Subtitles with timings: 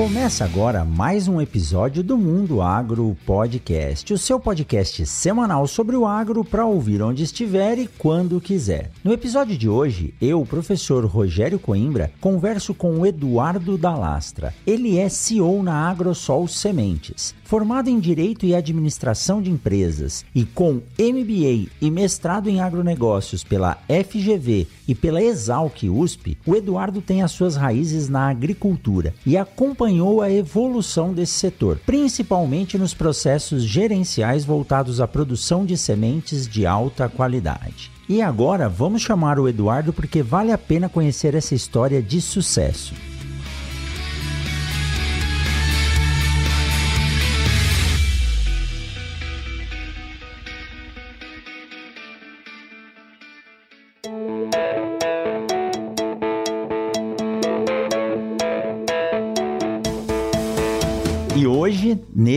[0.00, 6.06] Começa agora mais um episódio do Mundo Agro Podcast, o seu podcast semanal sobre o
[6.06, 8.90] agro para ouvir onde estiver e quando quiser.
[9.04, 14.54] No episódio de hoje, eu, professor Rogério Coimbra, converso com o Eduardo Dalastra.
[14.66, 17.34] Ele é CEO na Agrosol Sementes.
[17.50, 23.76] Formado em Direito e Administração de Empresas e com MBA e mestrado em agronegócios pela
[23.88, 29.36] FGV e pela Exalc USP, o Eduardo tem as suas raízes na agricultura e
[29.90, 36.64] acompanhou a evolução desse setor, principalmente nos processos gerenciais voltados à produção de sementes de
[36.64, 37.90] alta qualidade.
[38.08, 42.94] E agora vamos chamar o Eduardo porque vale a pena conhecer essa história de sucesso.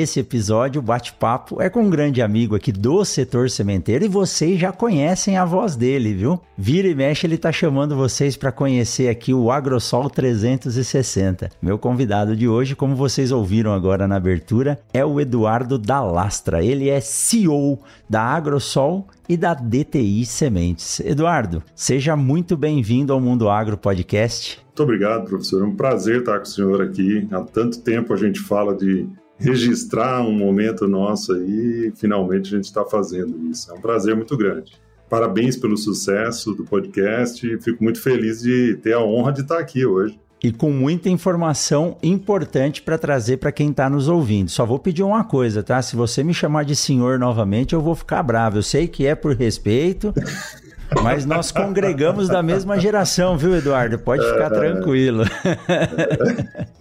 [0.03, 4.59] Nesse episódio, o bate-papo é com um grande amigo aqui do setor sementeiro e vocês
[4.59, 6.41] já conhecem a voz dele, viu?
[6.57, 11.49] Vira e mexe, ele tá chamando vocês para conhecer aqui o Agrosol 360.
[11.61, 16.61] Meu convidado de hoje, como vocês ouviram agora na abertura, é o Eduardo Dalastra.
[16.61, 20.99] Ele é CEO da Agrosol e da DTI Sementes.
[20.99, 24.59] Eduardo, seja muito bem-vindo ao Mundo Agro Podcast.
[24.65, 25.63] Muito obrigado, professor.
[25.63, 27.25] É um prazer estar com o senhor aqui.
[27.31, 32.57] Há tanto tempo a gente fala de registrar um momento nosso aí e finalmente a
[32.57, 33.71] gente está fazendo isso.
[33.71, 34.73] É um prazer muito grande.
[35.09, 39.85] Parabéns pelo sucesso do podcast fico muito feliz de ter a honra de estar aqui
[39.85, 44.51] hoje e com muita informação importante para trazer para quem está nos ouvindo.
[44.51, 45.81] Só vou pedir uma coisa, tá?
[45.81, 48.57] Se você me chamar de senhor novamente, eu vou ficar bravo.
[48.57, 50.13] Eu sei que é por respeito,
[51.01, 53.97] mas nós congregamos da mesma geração, viu, Eduardo?
[53.97, 55.23] Pode ficar tranquilo.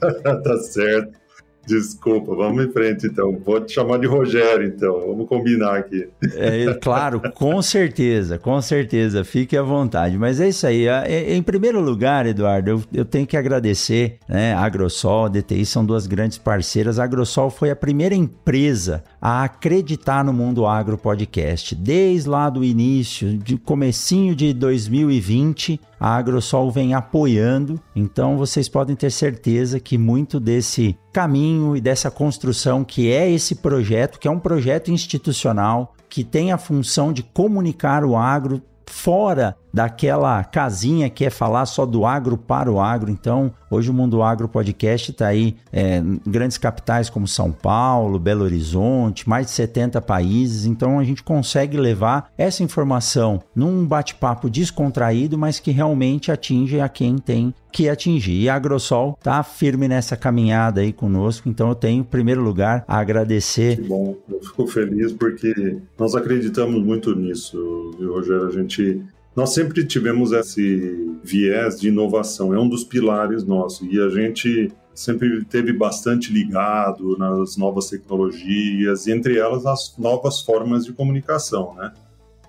[0.42, 1.21] tá certo.
[1.66, 3.38] Desculpa, vamos em frente então.
[3.44, 6.08] Vou te chamar de Rogério então, vamos combinar aqui.
[6.34, 10.18] É, claro, com certeza, com certeza, fique à vontade.
[10.18, 10.86] Mas é isso aí.
[11.28, 14.54] Em primeiro lugar, Eduardo, eu, eu tenho que agradecer, né?
[14.54, 16.98] Agrosol, a DTI são duas grandes parceiras.
[16.98, 21.76] A Agrosol foi a primeira empresa a acreditar no Mundo Agro Podcast.
[21.76, 28.96] Desde lá do início, de comecinho de 2020, a Agrosol vem apoiando, então vocês podem
[28.96, 34.30] ter certeza que muito desse caminho e dessa construção que é esse projeto, que é
[34.30, 41.24] um projeto institucional, que tem a função de comunicar o agro fora daquela casinha que
[41.24, 43.10] é falar só do agro para o agro.
[43.10, 48.18] Então, hoje o Mundo Agro Podcast está aí é, em grandes capitais como São Paulo,
[48.18, 50.66] Belo Horizonte, mais de 70 países.
[50.66, 56.88] Então, a gente consegue levar essa informação num bate-papo descontraído, mas que realmente atinge a
[56.88, 58.42] quem tem que atingir.
[58.42, 61.48] E a Agrosol está firme nessa caminhada aí conosco.
[61.48, 63.76] Então, eu tenho, em primeiro lugar, a agradecer.
[63.76, 68.46] Que bom, eu fico feliz porque nós acreditamos muito nisso, viu, Rogério?
[68.46, 69.02] A gente
[69.34, 74.70] nós sempre tivemos esse viés de inovação, é um dos pilares nossos, e a gente
[74.94, 81.92] sempre teve bastante ligado nas novas tecnologias, entre elas as novas formas de comunicação, né?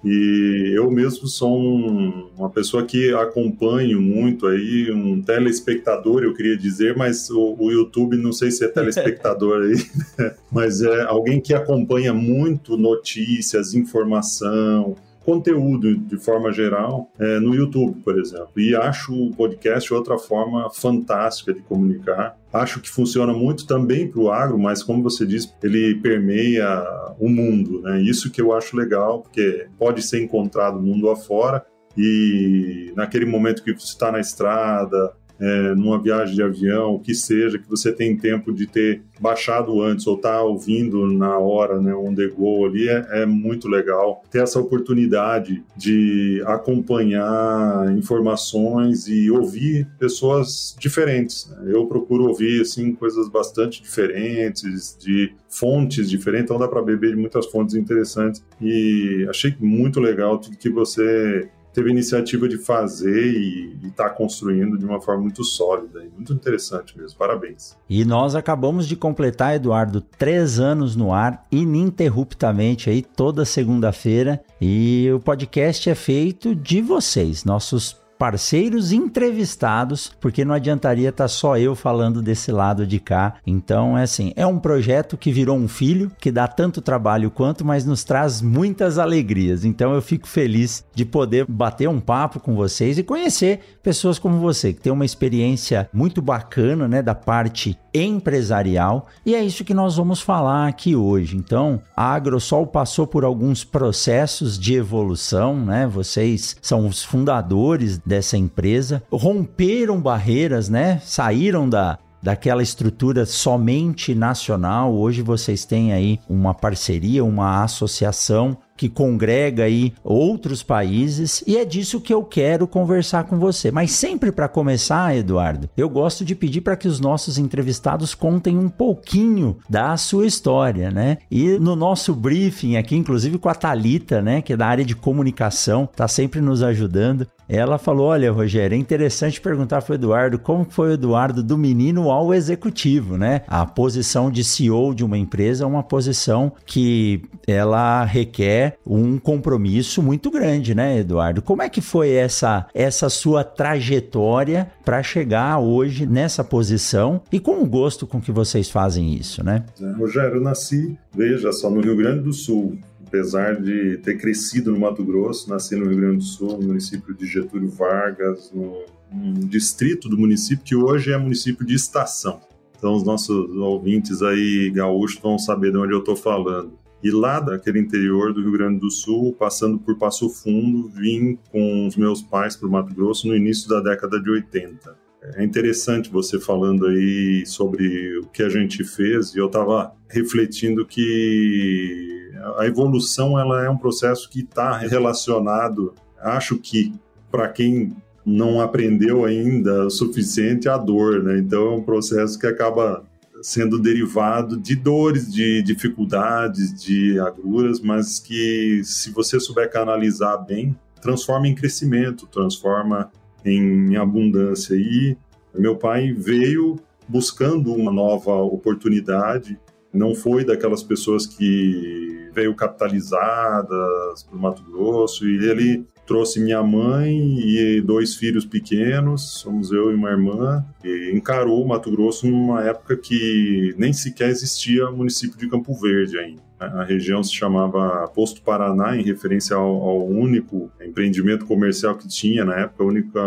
[0.04, 6.58] E eu mesmo sou um, uma pessoa que acompanho muito aí, um telespectador, eu queria
[6.58, 11.54] dizer, mas o, o YouTube não sei se é telespectador aí, mas é alguém que
[11.54, 18.52] acompanha muito notícias, informação, conteúdo de forma geral é, no YouTube, por exemplo.
[18.58, 22.38] E acho o podcast outra forma fantástica de comunicar.
[22.52, 26.84] Acho que funciona muito também para o agro, mas como você disse, ele permeia
[27.20, 28.02] o mundo, né?
[28.02, 31.66] Isso que eu acho legal, porque pode ser encontrado mundo afora
[31.98, 37.14] e naquele momento que você está na estrada, é, numa viagem de avião, o que
[37.14, 41.94] seja, que você tem tempo de ter baixado antes ou tá ouvindo na hora, né,
[41.94, 49.30] on the go ali, é, é muito legal ter essa oportunidade de acompanhar informações e
[49.30, 51.50] ouvir pessoas diferentes.
[51.50, 51.74] Né?
[51.74, 57.18] Eu procuro ouvir, assim, coisas bastante diferentes, de fontes diferentes, então dá para beber de
[57.18, 63.34] muitas fontes interessantes e achei muito legal tudo que você teve a iniciativa de fazer
[63.34, 67.18] e está construindo de uma forma muito sólida e muito interessante mesmo.
[67.18, 67.76] Parabéns.
[67.90, 74.44] E nós acabamos de completar, Eduardo, três anos no ar, ininterruptamente aí toda segunda-feira.
[74.62, 81.28] E o podcast é feito de vocês, nossos parceiros entrevistados, porque não adiantaria estar tá
[81.28, 83.36] só eu falando desse lado de cá.
[83.46, 87.66] Então, é assim, é um projeto que virou um filho, que dá tanto trabalho quanto,
[87.66, 89.66] mas nos traz muitas alegrias.
[89.66, 94.40] Então, eu fico feliz de poder bater um papo com vocês e conhecer pessoas como
[94.40, 99.74] você, que tem uma experiência muito bacana, né, da parte empresarial, e é isso que
[99.74, 101.38] nós vamos falar aqui hoje.
[101.38, 105.86] Então, a Agrosol passou por alguns processos de evolução, né?
[105.86, 111.02] Vocês são os fundadores dessa empresa, romperam barreiras, né?
[111.04, 114.94] Saíram da daquela estrutura somente nacional.
[114.94, 121.66] Hoje vocês têm aí uma parceria, uma associação que congrega aí outros países e é
[121.66, 123.72] disso que eu quero conversar com você.
[123.72, 128.58] Mas sempre para começar, Eduardo, eu gosto de pedir para que os nossos entrevistados contem
[128.58, 131.18] um pouquinho da sua história, né?
[131.30, 134.96] E no nosso briefing aqui, inclusive com a Talita, né, que é da área de
[134.96, 137.28] comunicação, tá sempre nos ajudando.
[137.48, 141.58] Ela falou: Olha, Rogério, é interessante perguntar para o Eduardo como foi o Eduardo do
[141.58, 143.42] menino ao executivo, né?
[143.48, 150.02] A posição de CEO de uma empresa é uma posição que ela requer um compromisso
[150.02, 151.42] muito grande, né, Eduardo?
[151.42, 157.62] Como é que foi essa, essa sua trajetória para chegar hoje nessa posição e com
[157.62, 159.64] o gosto com que vocês fazem isso, né?
[159.98, 162.78] Rogério, eu nasci, veja só, no Rio Grande do Sul
[163.14, 167.14] apesar de ter crescido no Mato Grosso, nasci no Rio Grande do Sul, no município
[167.14, 172.42] de Getúlio Vargas, no, no distrito do município que hoje é município de Estação.
[172.76, 176.74] Então os nossos ouvintes aí gaúchos vão saber de onde eu estou falando.
[177.04, 181.86] E lá daquele interior do Rio Grande do Sul, passando por Passo Fundo, vim com
[181.86, 184.98] os meus pais para o Mato Grosso no início da década de 80.
[185.36, 190.86] É interessante você falando aí sobre o que a gente fez, e eu estava refletindo
[190.86, 192.23] que
[192.58, 196.94] a evolução ela é um processo que está relacionado, acho que
[197.32, 197.96] para quem
[198.26, 201.38] não aprendeu ainda o suficiente a dor, né?
[201.40, 203.04] Então é um processo que acaba
[203.42, 210.74] sendo derivado de dores, de dificuldades, de agruras, mas que se você souber canalizar bem,
[211.02, 213.12] transforma em crescimento, transforma
[213.44, 214.76] em abundância.
[214.76, 215.18] E
[215.54, 219.60] meu pai veio buscando uma nova oportunidade,
[219.94, 226.62] não foi daquelas pessoas que veio capitalizadas para o Mato Grosso e ele trouxe minha
[226.62, 232.28] mãe e dois filhos pequenos, somos eu e uma irmã, e encarou o Mato Grosso
[232.28, 236.42] numa época que nem sequer existia município de Campo Verde ainda.
[236.60, 242.46] A região se chamava Posto Paraná, em referência ao, ao único empreendimento comercial que tinha
[242.46, 243.20] na época, a única,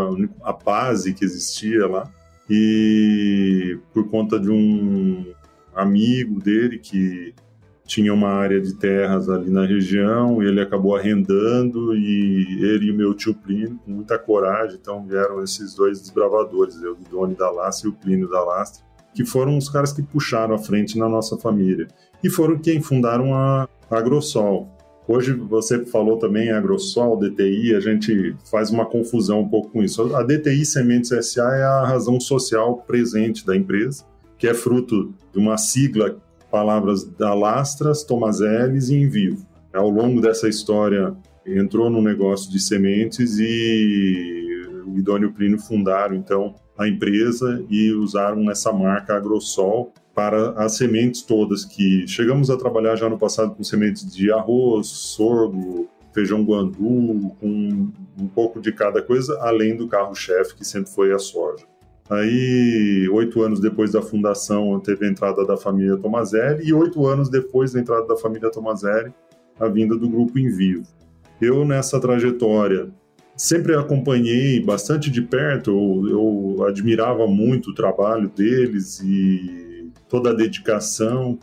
[0.42, 2.10] a base que existia lá.
[2.48, 5.26] E por conta de um
[5.76, 7.34] amigo dele que
[7.86, 12.94] tinha uma área de terras ali na região, ele acabou arrendando e ele e o
[12.94, 17.48] meu tio Plínio, com muita coragem, então vieram esses dois desbravadores, eu, o Doni da
[17.50, 18.84] Lastra e o Plínio da Lastra,
[19.14, 21.86] que foram os caras que puxaram a frente na nossa família.
[22.22, 24.68] E foram quem fundaram a Agrosol.
[25.08, 30.14] Hoje você falou também Agrosol, DTI, a gente faz uma confusão um pouco com isso.
[30.16, 34.04] A DTI Sementes SA é a razão social presente da empresa,
[34.38, 36.16] que é fruto de uma sigla
[36.50, 39.46] palavras da Lastras, Tomazeles e Envivo.
[39.74, 46.54] Ao longo dessa história, entrou no negócio de sementes e o Idôneo Plínio fundaram, então,
[46.78, 52.96] a empresa e usaram essa marca Agrosol para as sementes todas que chegamos a trabalhar
[52.96, 59.02] já no passado com sementes de arroz, sorgo, feijão guandu, com um pouco de cada
[59.02, 61.66] coisa, além do carro-chefe que sempre foi a soja.
[62.08, 67.28] Aí, oito anos depois da fundação, teve a entrada da família Tomazelli, e oito anos
[67.28, 69.12] depois da entrada da família Tomazelli,
[69.58, 70.84] a vinda do grupo em vivo.
[71.40, 72.88] Eu, nessa trajetória,
[73.36, 80.34] sempre acompanhei bastante de perto, eu, eu admirava muito o trabalho deles e toda a
[80.34, 81.38] dedicação.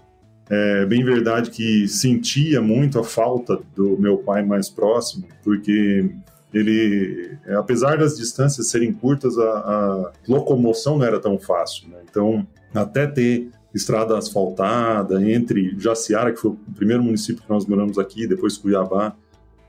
[0.50, 6.10] É bem verdade que sentia muito a falta do meu pai mais próximo, porque
[6.53, 11.89] ele, apesar das distâncias serem curtas, a, a locomoção não era tão fácil.
[11.89, 11.98] Né?
[12.10, 17.98] Então, até ter estrada asfaltada entre Jaciara, que foi o primeiro município que nós moramos
[17.98, 19.15] aqui, depois Cuiabá,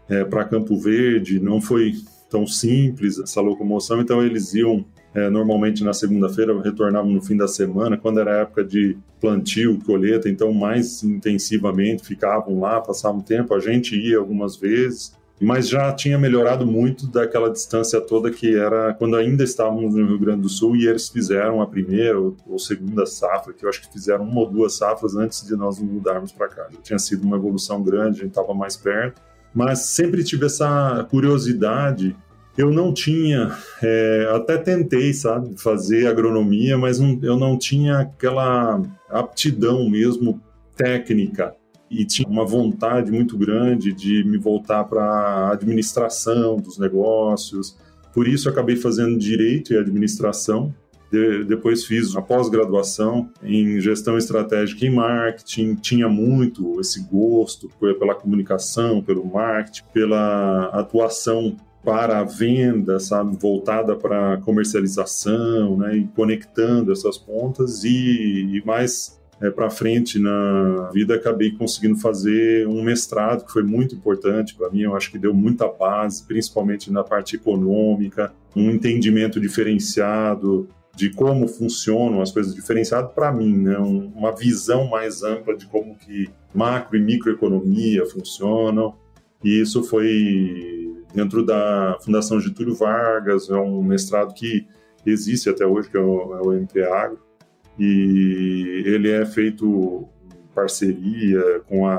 [0.09, 1.95] é, para Campo Verde, não foi
[2.29, 4.01] tão simples essa locomoção.
[4.01, 8.65] Então, eles iam é, normalmente na segunda-feira, retornavam no fim da semana, quando era época
[8.65, 13.55] de plantio, colheita, então mais intensivamente ficavam lá, passavam tempo.
[13.55, 18.95] A gente ia algumas vezes mas já tinha melhorado muito daquela distância toda que era
[18.95, 23.05] quando ainda estávamos no Rio Grande do Sul e eles fizeram a primeira ou segunda
[23.05, 26.31] safra, que eu acho que fizeram uma ou duas safras antes de nós nos mudarmos
[26.31, 26.67] para cá.
[26.71, 29.21] Já tinha sido uma evolução grande, a gente estava mais perto,
[29.53, 32.17] mas sempre tive essa curiosidade.
[32.57, 38.81] Eu não tinha, é, até tentei, sabe, fazer agronomia, mas não, eu não tinha aquela
[39.11, 40.41] aptidão mesmo
[40.77, 41.55] técnica
[42.01, 47.77] e tinha uma vontade muito grande de me voltar para a administração dos negócios.
[48.13, 50.75] Por isso acabei fazendo direito e administração.
[51.11, 55.75] De, depois fiz a pós-graduação em gestão estratégica e marketing.
[55.77, 63.95] Tinha muito esse gosto pela comunicação, pelo marketing, pela atuação para a venda, sabe, voltada
[63.95, 71.17] para comercialização, né, e conectando essas pontas e, e mais é, para frente na vida
[71.17, 74.81] acabei conseguindo fazer um mestrado que foi muito importante para mim.
[74.81, 81.47] Eu acho que deu muita base, principalmente na parte econômica, um entendimento diferenciado de como
[81.47, 83.77] funcionam as coisas diferenciado para mim, né?
[83.77, 88.95] uma visão mais ampla de como que macro e microeconomia funcionam.
[89.43, 94.67] E isso foi dentro da Fundação Getúlio Vargas, é um mestrado que
[95.05, 96.55] existe até hoje, que é o, é o
[97.79, 101.97] e ele é feito em parceria com a,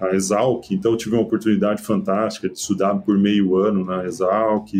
[0.00, 4.72] a Exalc, então eu tive uma oportunidade fantástica de estudar por meio ano na Exalc,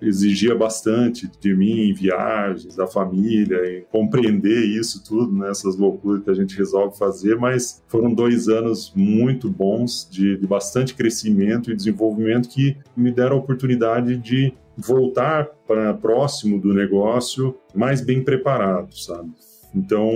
[0.00, 6.30] exigia bastante de mim em viagens, da família, em compreender isso tudo, né, loucuras que
[6.30, 11.76] a gente resolve fazer, mas foram dois anos muito bons de, de bastante crescimento e
[11.76, 18.96] desenvolvimento que me deram a oportunidade de voltar para próximo do negócio mais bem preparado,
[18.96, 19.30] sabe?
[19.74, 20.10] Então,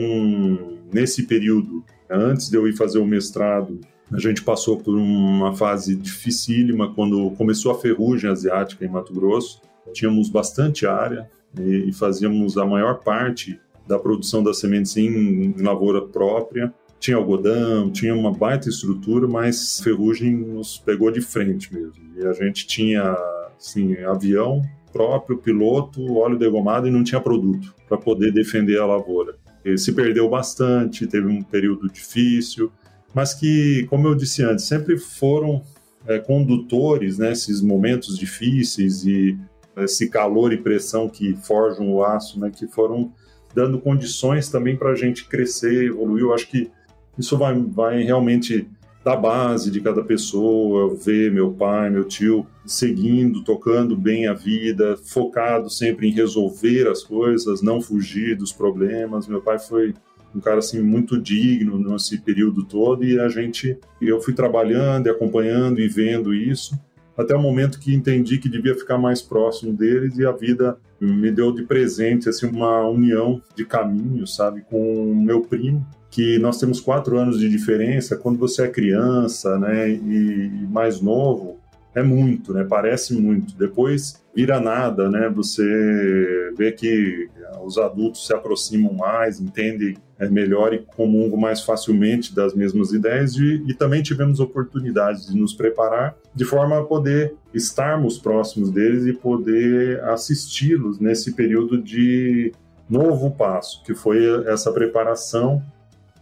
[0.92, 5.96] nesse período, antes de eu ir fazer o mestrado, a gente passou por uma fase
[5.96, 9.60] dificílima quando começou a ferrugem asiática em Mato Grosso
[9.92, 11.28] tínhamos bastante área
[11.58, 16.72] e fazíamos a maior parte da produção das sementes em lavoura própria.
[16.98, 22.02] Tinha algodão, tinha uma baita estrutura, mas ferrugem nos pegou de frente mesmo.
[22.16, 23.16] E a gente tinha
[23.58, 29.36] assim, avião próprio, piloto, óleo degomado e não tinha produto para poder defender a lavoura.
[29.64, 32.70] E se perdeu bastante, teve um período difícil,
[33.14, 35.62] mas que, como eu disse antes, sempre foram
[36.06, 39.38] é, condutores nesses né, momentos difíceis e
[39.76, 43.12] esse calor e pressão que forjam o aço, né, que foram
[43.54, 46.24] dando condições também para a gente crescer, evoluir.
[46.24, 46.70] Eu acho que
[47.18, 48.68] isso vai, vai realmente
[49.04, 54.96] da base de cada pessoa, ver meu pai, meu tio seguindo, tocando bem a vida,
[54.96, 59.26] focado sempre em resolver as coisas, não fugir dos problemas.
[59.26, 59.92] Meu pai foi
[60.34, 65.10] um cara assim muito digno nesse período todo e a gente, eu fui trabalhando e
[65.10, 66.78] acompanhando e vendo isso
[67.16, 71.30] até o momento que entendi que devia ficar mais próximo deles e a vida me
[71.30, 76.78] deu de presente assim uma união de caminhos, sabe, com meu primo, que nós temos
[76.78, 78.16] quatro anos de diferença.
[78.16, 81.58] Quando você é criança, né, e mais novo,
[81.94, 82.64] é muito, né?
[82.68, 83.56] Parece muito.
[83.56, 85.30] Depois vira nada, né?
[85.34, 87.28] Você vê que
[87.64, 93.34] os adultos se aproximam mais, entendem é, melhor e comungam mais facilmente das mesmas ideias
[93.36, 99.06] e, e também tivemos oportunidades de nos preparar de forma a poder estarmos próximos deles
[99.06, 102.52] e poder assisti-los nesse período de
[102.88, 105.62] novo passo, que foi essa preparação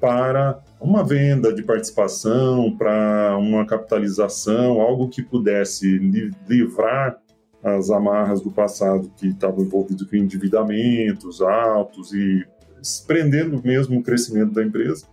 [0.01, 5.99] para uma venda de participação, para uma capitalização, algo que pudesse
[6.49, 7.21] livrar
[7.63, 12.47] as amarras do passado que estavam envolvidos com endividamentos altos e
[13.07, 15.07] prendendo mesmo o crescimento da empresa.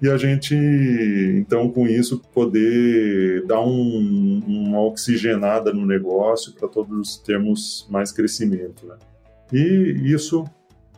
[0.00, 0.54] E a gente,
[1.36, 8.86] então, com isso, poder dar um, uma oxigenada no negócio para todos termos mais crescimento.
[8.86, 8.96] Né?
[9.52, 10.44] E isso,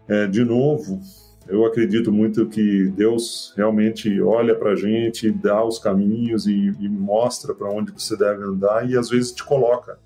[0.07, 1.01] é, de novo,
[1.49, 6.89] eu acredito muito que Deus realmente olha para a gente, dá os caminhos e, e
[6.89, 9.99] mostra para onde você deve andar e às vezes te coloca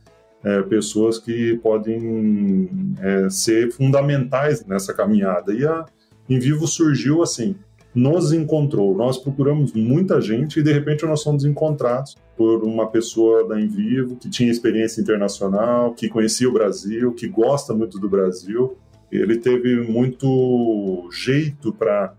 [0.42, 5.52] é, pessoas que podem é, ser fundamentais nessa caminhada.
[5.52, 5.84] E a
[6.28, 7.56] Em Vivo surgiu assim,
[7.94, 8.96] nos encontrou.
[8.96, 13.66] Nós procuramos muita gente e de repente nós somos encontrados por uma pessoa da Em
[13.66, 18.76] Vivo que tinha experiência internacional, que conhecia o Brasil, que gosta muito do Brasil
[19.10, 22.14] ele teve muito jeito para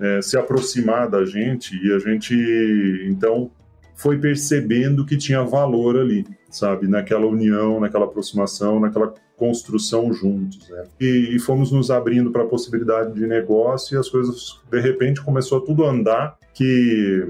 [0.00, 2.34] é, se aproximar da gente e a gente
[3.08, 3.50] então
[3.94, 10.84] foi percebendo que tinha valor ali, sabe, naquela união, naquela aproximação, naquela construção juntos, né?
[11.00, 15.22] E, e fomos nos abrindo para a possibilidade de negócio e as coisas de repente
[15.22, 17.28] começou a tudo andar que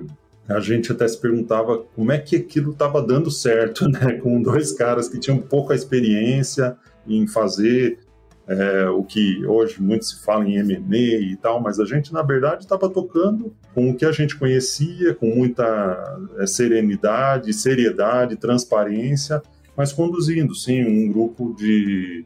[0.48, 4.14] a gente até se perguntava como é que aquilo estava dando certo, né?
[4.14, 7.98] Com dois caras que tinham pouca experiência em fazer
[8.46, 12.22] é, o que hoje muito se fala em M&A e tal, mas a gente, na
[12.22, 19.40] verdade, estava tocando com o que a gente conhecia, com muita é, serenidade, seriedade, transparência,
[19.76, 22.24] mas conduzindo, sim, um grupo de,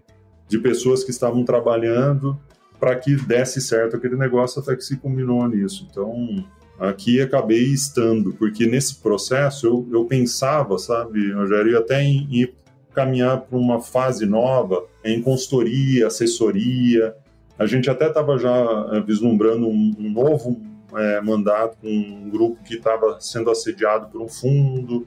[0.48, 2.38] de pessoas que estavam trabalhando
[2.80, 5.86] para que desse certo aquele negócio até que se combinou nisso.
[5.90, 6.44] Então,
[6.78, 12.52] aqui acabei estando, porque nesse processo eu, eu pensava, sabe, Rogério, até em, em
[12.94, 14.82] caminhar para uma fase nova
[15.12, 17.14] em consultoria, assessoria.
[17.58, 20.60] A gente até estava já eh, vislumbrando um, um novo
[20.94, 25.06] é, mandato com um grupo que estava sendo assediado por um fundo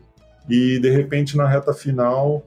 [0.49, 2.43] e de repente na reta final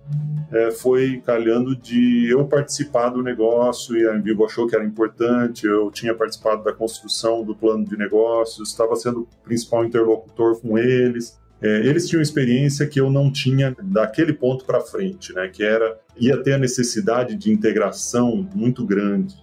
[0.50, 5.66] é, foi calhando de eu participar do negócio e a Envivo achou que era importante,
[5.66, 10.76] eu tinha participado da construção do plano de negócios, estava sendo o principal interlocutor com
[10.76, 11.40] eles.
[11.62, 15.48] É, eles tinham experiência que eu não tinha daquele ponto para frente, né?
[15.48, 19.36] Que era ia ter a necessidade de integração muito grande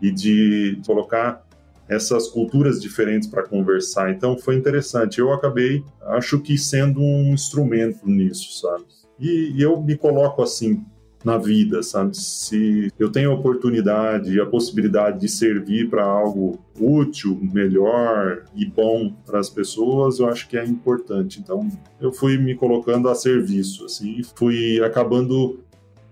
[0.00, 1.44] e de colocar
[1.88, 4.10] essas culturas diferentes para conversar.
[4.10, 5.18] Então foi interessante.
[5.18, 8.84] Eu acabei, acho que sendo um instrumento nisso, sabe?
[9.18, 10.84] E, e eu me coloco assim
[11.24, 12.16] na vida, sabe?
[12.16, 18.66] Se eu tenho a oportunidade e a possibilidade de servir para algo útil, melhor e
[18.66, 21.40] bom para as pessoas, eu acho que é importante.
[21.40, 21.68] Então,
[22.00, 25.60] eu fui me colocando a serviço, assim, fui acabando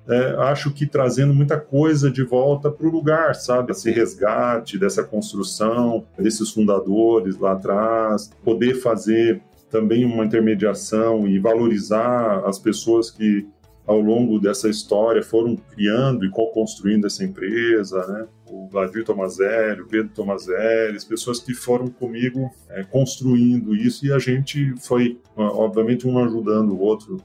[0.09, 3.71] é, acho que trazendo muita coisa de volta para o lugar, sabe?
[3.71, 9.41] Esse resgate dessa construção, desses fundadores lá atrás, poder fazer
[9.71, 13.47] também uma intermediação e valorizar as pessoas que
[13.91, 18.29] ao longo dessa história foram criando e co-construindo essa empresa, né?
[18.49, 24.13] O Vladimir Tomazelli, o Pedro Tomazelli, as pessoas que foram comigo é, construindo isso e
[24.13, 27.21] a gente foi, obviamente, um ajudando o outro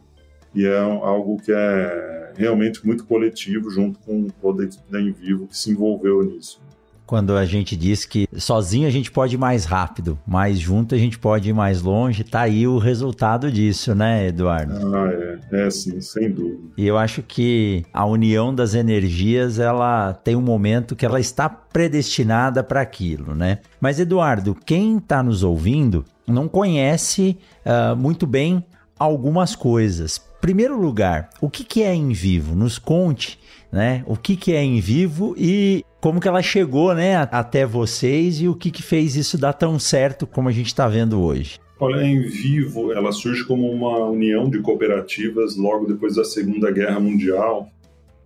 [0.56, 5.46] e é algo que é realmente muito coletivo junto com toda a equipe da Envivo
[5.46, 6.60] que se envolveu nisso.
[7.06, 10.98] Quando a gente diz que sozinho a gente pode ir mais rápido, mas junto a
[10.98, 14.74] gente pode ir mais longe, tá aí o resultado disso, né, Eduardo?
[14.96, 15.10] Ah,
[15.52, 16.74] é, é sim, sem dúvida.
[16.78, 21.48] E eu acho que a união das energias, ela tem um momento que ela está
[21.48, 23.60] predestinada para aquilo, né?
[23.80, 28.66] Mas, Eduardo, quem está nos ouvindo não conhece uh, muito bem
[28.98, 32.56] algumas coisas primeiro lugar, o que, que é em vivo?
[32.56, 33.40] Nos conte,
[33.72, 34.04] né?
[34.06, 38.48] O que, que é em vivo e como que ela chegou, né, até vocês e
[38.48, 41.60] o que, que fez isso dar tão certo como a gente está vendo hoje.
[41.80, 47.00] Olha, em vivo, ela surge como uma união de cooperativas logo depois da Segunda Guerra
[47.00, 47.70] Mundial,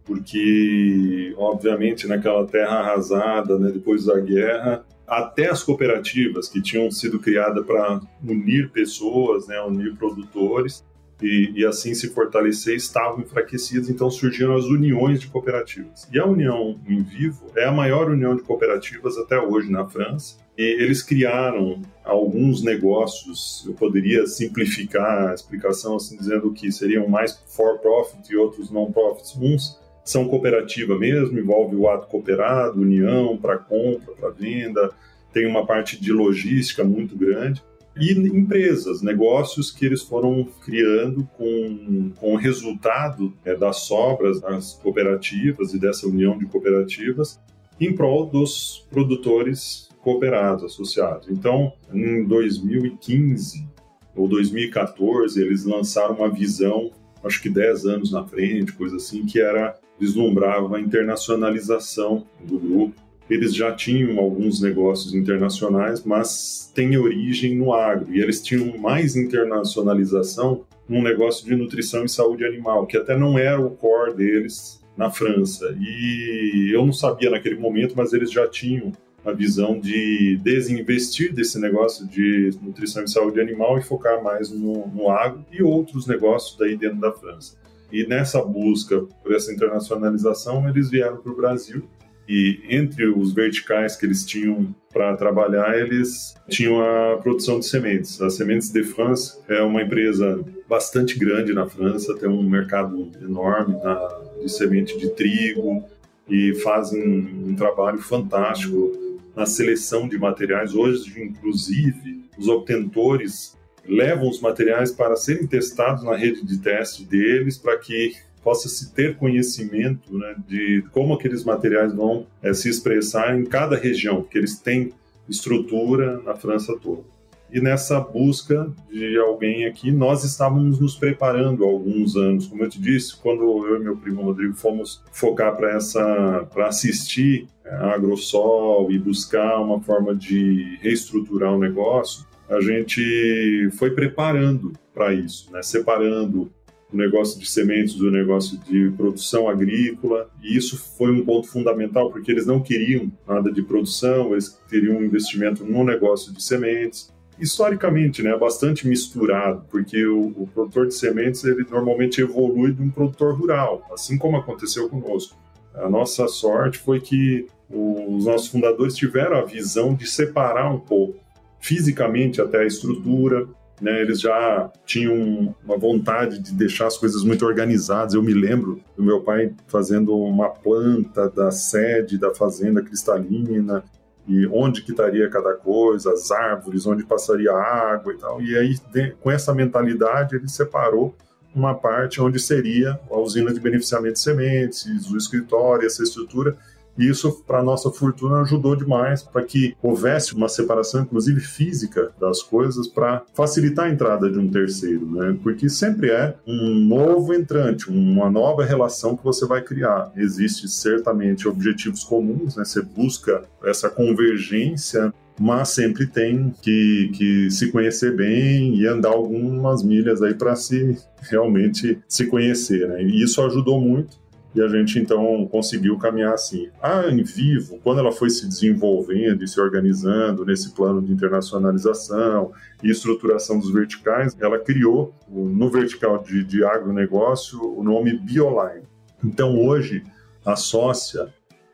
[0.04, 7.18] porque, obviamente, naquela terra arrasada, né, depois da guerra, até as cooperativas que tinham sido
[7.18, 10.84] criadas para unir pessoas, né, unir produtores,
[11.22, 16.08] e, e, assim se fortalecer estavam enfraquecidas, então surgiram as uniões de cooperativas.
[16.12, 20.38] E a União em Vivo é a maior união de cooperativas até hoje na França.
[20.58, 27.42] E eles criaram alguns negócios, eu poderia simplificar a explicação assim, dizendo que seriam mais
[27.48, 29.38] for-profit e outros non-profits.
[29.38, 34.90] Uns são cooperativa mesmo, envolve o ato cooperado, união para compra, para venda,
[35.32, 37.62] tem uma parte de logística muito grande
[37.98, 44.74] e empresas, negócios que eles foram criando com, com o resultado é, das sobras das
[44.74, 47.40] cooperativas e dessa união de cooperativas
[47.80, 51.30] em prol dos produtores cooperados, associados.
[51.30, 53.68] Então, em 2015
[54.16, 56.92] ou 2014, eles lançaram uma visão,
[57.24, 63.09] acho que 10 anos na frente, coisa assim, que era vislumbrava a internacionalização do grupo
[63.30, 68.14] eles já tinham alguns negócios internacionais, mas têm origem no agro.
[68.14, 73.38] E eles tinham mais internacionalização num negócio de nutrição e saúde animal, que até não
[73.38, 75.78] era o core deles na França.
[75.80, 78.92] E eu não sabia naquele momento, mas eles já tinham
[79.24, 84.88] a visão de desinvestir desse negócio de nutrição e saúde animal e focar mais no,
[84.88, 87.58] no agro e outros negócios daí dentro da França.
[87.92, 91.84] E nessa busca por essa internacionalização, eles vieram para o Brasil
[92.30, 98.22] e entre os verticais que eles tinham para trabalhar, eles tinham a produção de sementes.
[98.22, 103.76] A Sementes de France é uma empresa bastante grande na França, tem um mercado enorme
[103.84, 105.84] na, de semente de trigo
[106.30, 108.92] e fazem um, um trabalho fantástico
[109.36, 110.76] na seleção de materiais.
[110.76, 117.58] Hoje, inclusive, os obtentores levam os materiais para serem testados na rede de teste deles
[117.58, 118.14] para que
[118.44, 123.76] possa se ter conhecimento né, de como aqueles materiais vão é, se expressar em cada
[123.76, 124.92] região, porque eles têm
[125.28, 127.04] estrutura na França toda.
[127.52, 132.46] E nessa busca de alguém aqui, nós estávamos nos preparando há alguns anos.
[132.46, 136.68] Como eu te disse, quando eu e meu primo Rodrigo fomos focar para essa, para
[136.68, 144.74] assistir a Agrosol e buscar uma forma de reestruturar o negócio, a gente foi preparando
[144.94, 145.62] para isso, né?
[145.64, 146.52] separando
[146.92, 152.12] o negócio de sementes do negócio de produção agrícola, e isso foi um ponto fundamental,
[152.12, 157.14] porque eles não queriam nada de produção, eles queriam um investimento no negócio de sementes.
[157.40, 162.90] Historicamente, né, bastante misturado, porque o, o produtor de sementes ele normalmente evolui de um
[162.90, 165.38] produtor rural, assim como aconteceu conosco.
[165.74, 171.20] A nossa sorte foi que os nossos fundadores tiveram a visão de separar um pouco
[171.62, 173.48] fisicamente até a estrutura,
[173.82, 178.14] né, eles já tinham uma vontade de deixar as coisas muito organizadas.
[178.14, 183.84] Eu me lembro do meu pai fazendo uma planta da sede da fazenda cristalina
[184.28, 188.42] e onde que estaria cada coisa, as árvores, onde passaria a água e tal.
[188.42, 188.76] E aí,
[189.20, 191.16] com essa mentalidade, ele separou
[191.56, 196.56] uma parte onde seria a usina de beneficiamento de sementes, o escritório, essa estrutura,
[197.00, 202.88] isso, para nossa fortuna, ajudou demais para que houvesse uma separação, inclusive física, das coisas
[202.88, 205.38] para facilitar a entrada de um terceiro, né?
[205.42, 210.12] Porque sempre é um novo entrante, uma nova relação que você vai criar.
[210.16, 212.66] Existe certamente objetivos comuns, né?
[212.66, 219.82] Você busca essa convergência mas sempre tem que, que se conhecer bem e andar algumas
[219.82, 222.88] milhas aí para se realmente se conhecer.
[222.90, 223.04] Né?
[223.04, 224.19] E isso ajudou muito
[224.54, 226.70] e a gente então conseguiu caminhar assim.
[226.82, 232.52] A Em Vivo, quando ela foi se desenvolvendo e se organizando nesse plano de internacionalização
[232.84, 238.88] e estruturação dos verticais, ela criou no vertical de, de agronegócio o nome Bioline.
[239.24, 240.04] Então hoje
[240.46, 241.28] a sócia,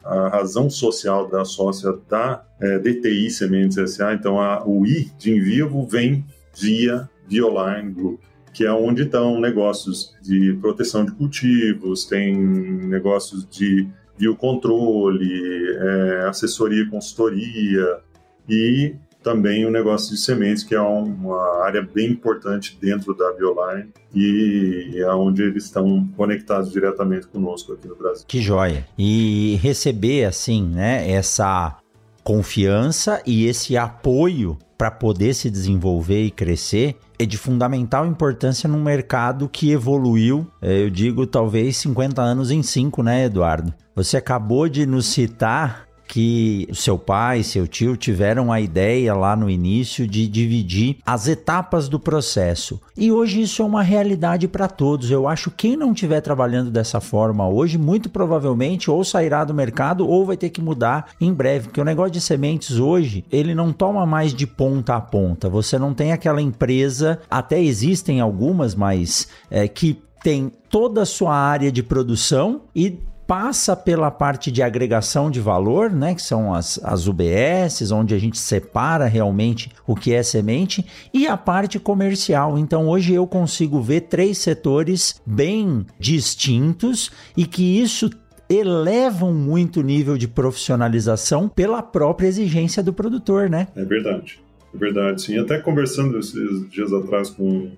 [0.03, 5.31] a razão social da sócia da é, DTI Sementes SA, então a, o I de
[5.31, 8.19] Em Vivo vem via Bioline Group
[8.55, 13.85] que é onde estão negócios de proteção de cultivos, tem negócios de
[14.17, 17.99] biocontrole, é, assessoria e consultoria,
[18.47, 23.89] e também o negócio de sementes, que é uma área bem importante dentro da Bioline
[24.13, 28.23] e é onde eles estão conectados diretamente conosco aqui no Brasil.
[28.25, 28.87] Que joia!
[28.97, 31.75] E receber, assim, né, essa
[32.23, 38.83] confiança e esse apoio para poder se desenvolver e crescer é de fundamental importância num
[38.83, 43.73] mercado que evoluiu, é, eu digo, talvez 50 anos em 5, né, Eduardo?
[43.95, 49.49] Você acabou de nos citar que seu pai, seu tio tiveram a ideia lá no
[49.49, 52.79] início de dividir as etapas do processo.
[52.95, 55.11] E hoje isso é uma realidade para todos.
[55.11, 59.53] Eu acho que quem não estiver trabalhando dessa forma hoje, muito provavelmente ou sairá do
[59.53, 63.55] mercado ou vai ter que mudar em breve, porque o negócio de sementes hoje, ele
[63.55, 65.49] não toma mais de ponta a ponta.
[65.49, 71.35] Você não tem aquela empresa, até existem algumas, mas é, que tem toda a sua
[71.35, 76.79] área de produção e passa pela parte de agregação de valor, né, que são as,
[76.83, 82.57] as UBS, onde a gente separa realmente o que é semente, e a parte comercial.
[82.57, 88.09] Então hoje eu consigo ver três setores bem distintos e que isso
[88.47, 93.67] elevam muito o nível de profissionalização pela própria exigência do produtor, né?
[93.75, 94.39] É verdade,
[94.73, 95.21] é verdade.
[95.23, 97.71] Sim, até conversando esses dias atrás com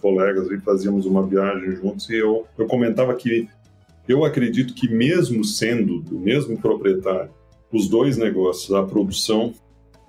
[0.00, 3.48] colegas e fazíamos uma viagem juntos e eu, eu comentava que
[4.08, 7.30] eu acredito que, mesmo sendo do mesmo proprietário,
[7.72, 9.52] os dois negócios, a produção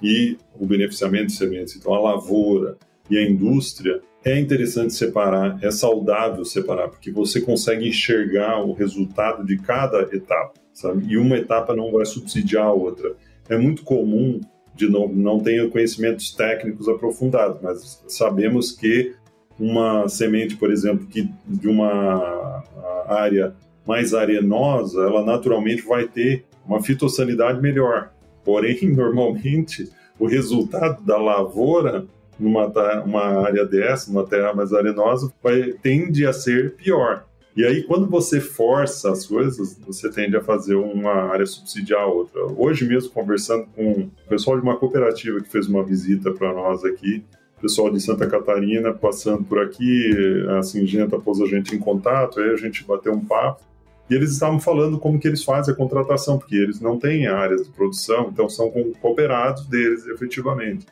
[0.01, 2.77] e o beneficiamento de sementes, então a lavoura
[3.09, 9.45] e a indústria, é interessante separar, é saudável separar, porque você consegue enxergar o resultado
[9.45, 11.05] de cada etapa, sabe?
[11.07, 13.15] E uma etapa não vai subsidiar a outra.
[13.47, 14.41] É muito comum,
[14.75, 19.13] de novo, não tenho conhecimentos técnicos aprofundados, mas sabemos que
[19.59, 22.63] uma semente, por exemplo, que de uma
[23.07, 23.55] área
[23.85, 28.11] mais arenosa, ela naturalmente vai ter uma fitossanidade melhor.
[28.43, 32.05] Porém, normalmente, o resultado da lavoura
[32.37, 32.65] numa
[33.05, 37.25] uma área dessa, numa terra mais arenosa, vai, tende a ser pior.
[37.55, 42.05] E aí, quando você força as coisas, você tende a fazer uma área subsidiar a
[42.05, 42.41] outra.
[42.57, 46.83] Hoje mesmo, conversando com o pessoal de uma cooperativa que fez uma visita para nós
[46.83, 47.23] aqui,
[47.65, 50.11] pessoal de Santa Catarina passando por aqui,
[50.55, 53.63] a Singenta pôs a gente em contato, aí a gente bateu um papo.
[54.09, 57.63] E eles estavam falando como que eles fazem a contratação, porque eles não têm áreas
[57.63, 60.85] de produção, então são cooperados deles efetivamente.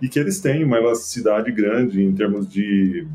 [0.00, 3.06] E que eles têm uma elasticidade grande em termos de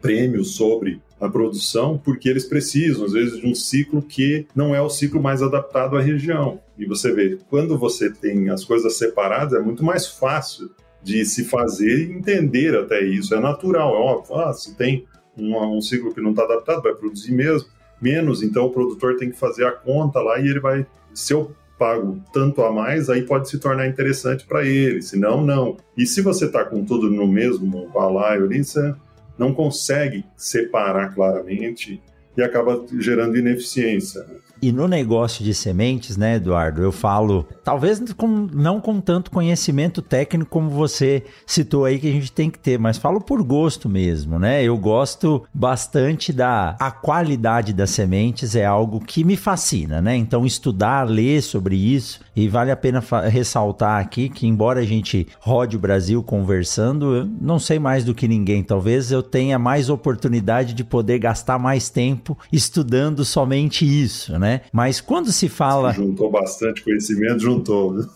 [0.00, 4.80] prêmios sobre a produção, porque eles precisam, às vezes, de um ciclo que não é
[4.80, 6.60] o ciclo mais adaptado à região.
[6.78, 10.70] E você vê, quando você tem as coisas separadas, é muito mais fácil
[11.02, 13.34] de se fazer e entender até isso.
[13.34, 14.36] É natural, é óbvio.
[14.36, 15.06] Ah, se tem
[15.36, 19.30] um, um ciclo que não está adaptado, vai produzir mesmo menos, então o produtor tem
[19.30, 23.22] que fazer a conta lá e ele vai, se eu pago tanto a mais, aí
[23.22, 25.76] pode se tornar interessante para ele, senão não.
[25.96, 28.94] E se você está com tudo no mesmo balaio ali, você
[29.38, 32.02] não consegue separar claramente
[32.36, 34.22] e acaba gerando ineficiência.
[34.22, 34.36] Né?
[34.66, 40.02] E no negócio de sementes, né, Eduardo, eu falo, talvez com, não com tanto conhecimento
[40.02, 43.88] técnico como você citou aí que a gente tem que ter, mas falo por gosto
[43.88, 44.64] mesmo, né?
[44.64, 50.16] Eu gosto bastante da a qualidade das sementes é algo que me fascina, né?
[50.16, 53.00] Então estudar, ler sobre isso e vale a pena
[53.30, 58.12] ressaltar aqui que embora a gente rode o Brasil conversando, eu não sei mais do
[58.12, 64.36] que ninguém, talvez eu tenha mais oportunidade de poder gastar mais tempo estudando somente isso,
[64.40, 64.55] né?
[64.56, 64.62] Né?
[64.72, 65.92] Mas quando se fala.
[65.92, 67.96] Juntou bastante conhecimento, juntou.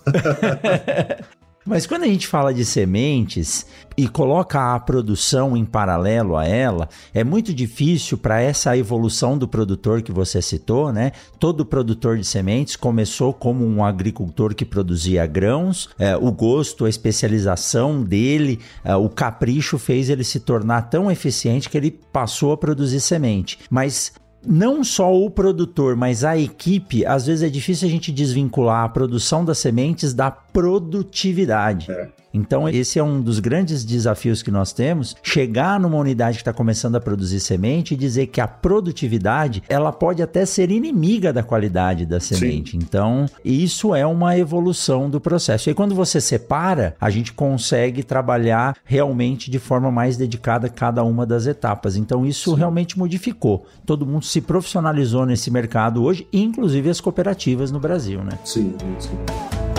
[1.64, 6.88] Mas quando a gente fala de sementes e coloca a produção em paralelo a ela,
[7.12, 11.12] é muito difícil para essa evolução do produtor que você citou, né?
[11.38, 16.88] Todo produtor de sementes começou como um agricultor que produzia grãos, é, o gosto, a
[16.88, 22.57] especialização dele, é, o capricho fez ele se tornar tão eficiente que ele passou a
[22.57, 23.59] produzir semente.
[23.70, 24.12] Mas
[24.46, 28.88] não só o produtor, mas a equipe, às vezes é difícil a gente desvincular a
[28.88, 31.90] produção das sementes da produtividade.
[31.90, 32.19] É.
[32.32, 36.52] Então, esse é um dos grandes desafios que nós temos, chegar numa unidade que está
[36.52, 41.42] começando a produzir semente e dizer que a produtividade, ela pode até ser inimiga da
[41.42, 42.72] qualidade da semente.
[42.72, 42.78] Sim.
[42.78, 45.70] Então, isso é uma evolução do processo.
[45.70, 51.26] E quando você separa, a gente consegue trabalhar realmente de forma mais dedicada cada uma
[51.26, 51.96] das etapas.
[51.96, 52.56] Então, isso Sim.
[52.56, 53.66] realmente modificou.
[53.84, 58.38] Todo mundo se profissionalizou nesse mercado hoje, inclusive as cooperativas no Brasil, né?
[58.44, 59.69] Sim, sim.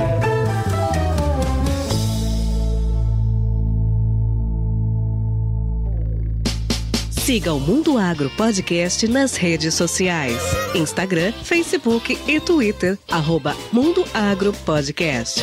[7.31, 10.37] Siga o Mundo Agro Podcast nas redes sociais:
[10.75, 12.99] Instagram, Facebook e Twitter.
[13.09, 15.41] Arroba Mundo Agro Podcast.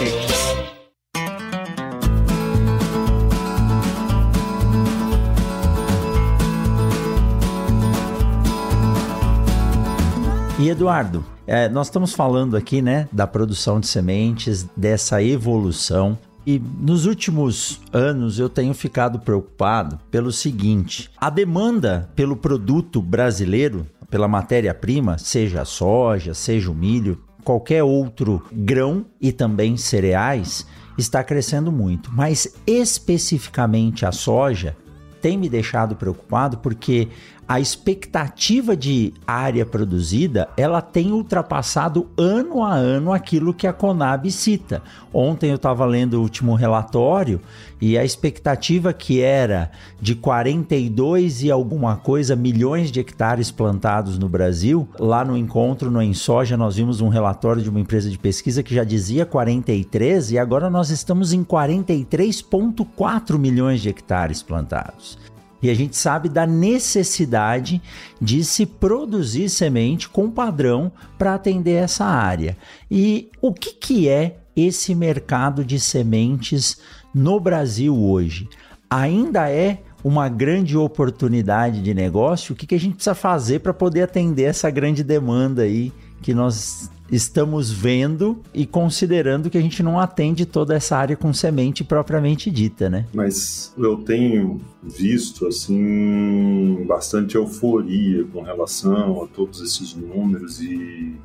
[10.58, 16.18] E Eduardo, é, nós estamos falando aqui, né, da produção de sementes, dessa evolução.
[16.50, 23.86] E nos últimos anos eu tenho ficado preocupado pelo seguinte: a demanda pelo produto brasileiro,
[24.08, 31.22] pela matéria-prima, seja a soja, seja o milho, qualquer outro grão e também cereais, está
[31.22, 32.10] crescendo muito.
[32.14, 34.74] Mas especificamente a soja
[35.20, 37.08] tem me deixado preocupado porque
[37.48, 44.30] a expectativa de área produzida ela tem ultrapassado ano a ano aquilo que a Conab
[44.30, 44.82] cita.
[45.14, 47.40] Ontem eu estava lendo o último relatório
[47.80, 54.28] e a expectativa que era de 42 e alguma coisa milhões de hectares plantados no
[54.28, 58.62] Brasil, lá no encontro no Ensoja nós vimos um relatório de uma empresa de pesquisa
[58.62, 65.16] que já dizia 43 e agora nós estamos em 43,4 milhões de hectares plantados.
[65.62, 67.82] E a gente sabe da necessidade
[68.20, 72.56] de se produzir semente com padrão para atender essa área.
[72.90, 76.78] E o que, que é esse mercado de sementes
[77.14, 78.48] no Brasil hoje?
[78.88, 82.52] Ainda é uma grande oportunidade de negócio?
[82.52, 85.92] O que, que a gente precisa fazer para poder atender essa grande demanda aí
[86.22, 91.32] que nós estamos vendo e considerando que a gente não atende toda essa área com
[91.32, 93.06] semente propriamente dita, né?
[93.12, 101.16] Mas eu tenho visto assim bastante euforia com relação a todos esses números e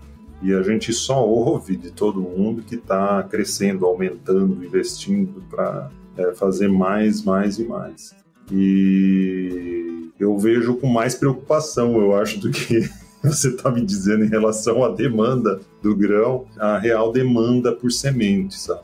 [0.43, 6.33] e a gente só ouve de todo mundo que está crescendo, aumentando, investindo para é,
[6.33, 8.13] fazer mais, mais e mais.
[8.51, 12.89] E eu vejo com mais preocupação, eu acho, do que
[13.31, 18.59] você está me dizendo em relação à demanda do grão, a real demanda por semente,
[18.59, 18.81] sabe?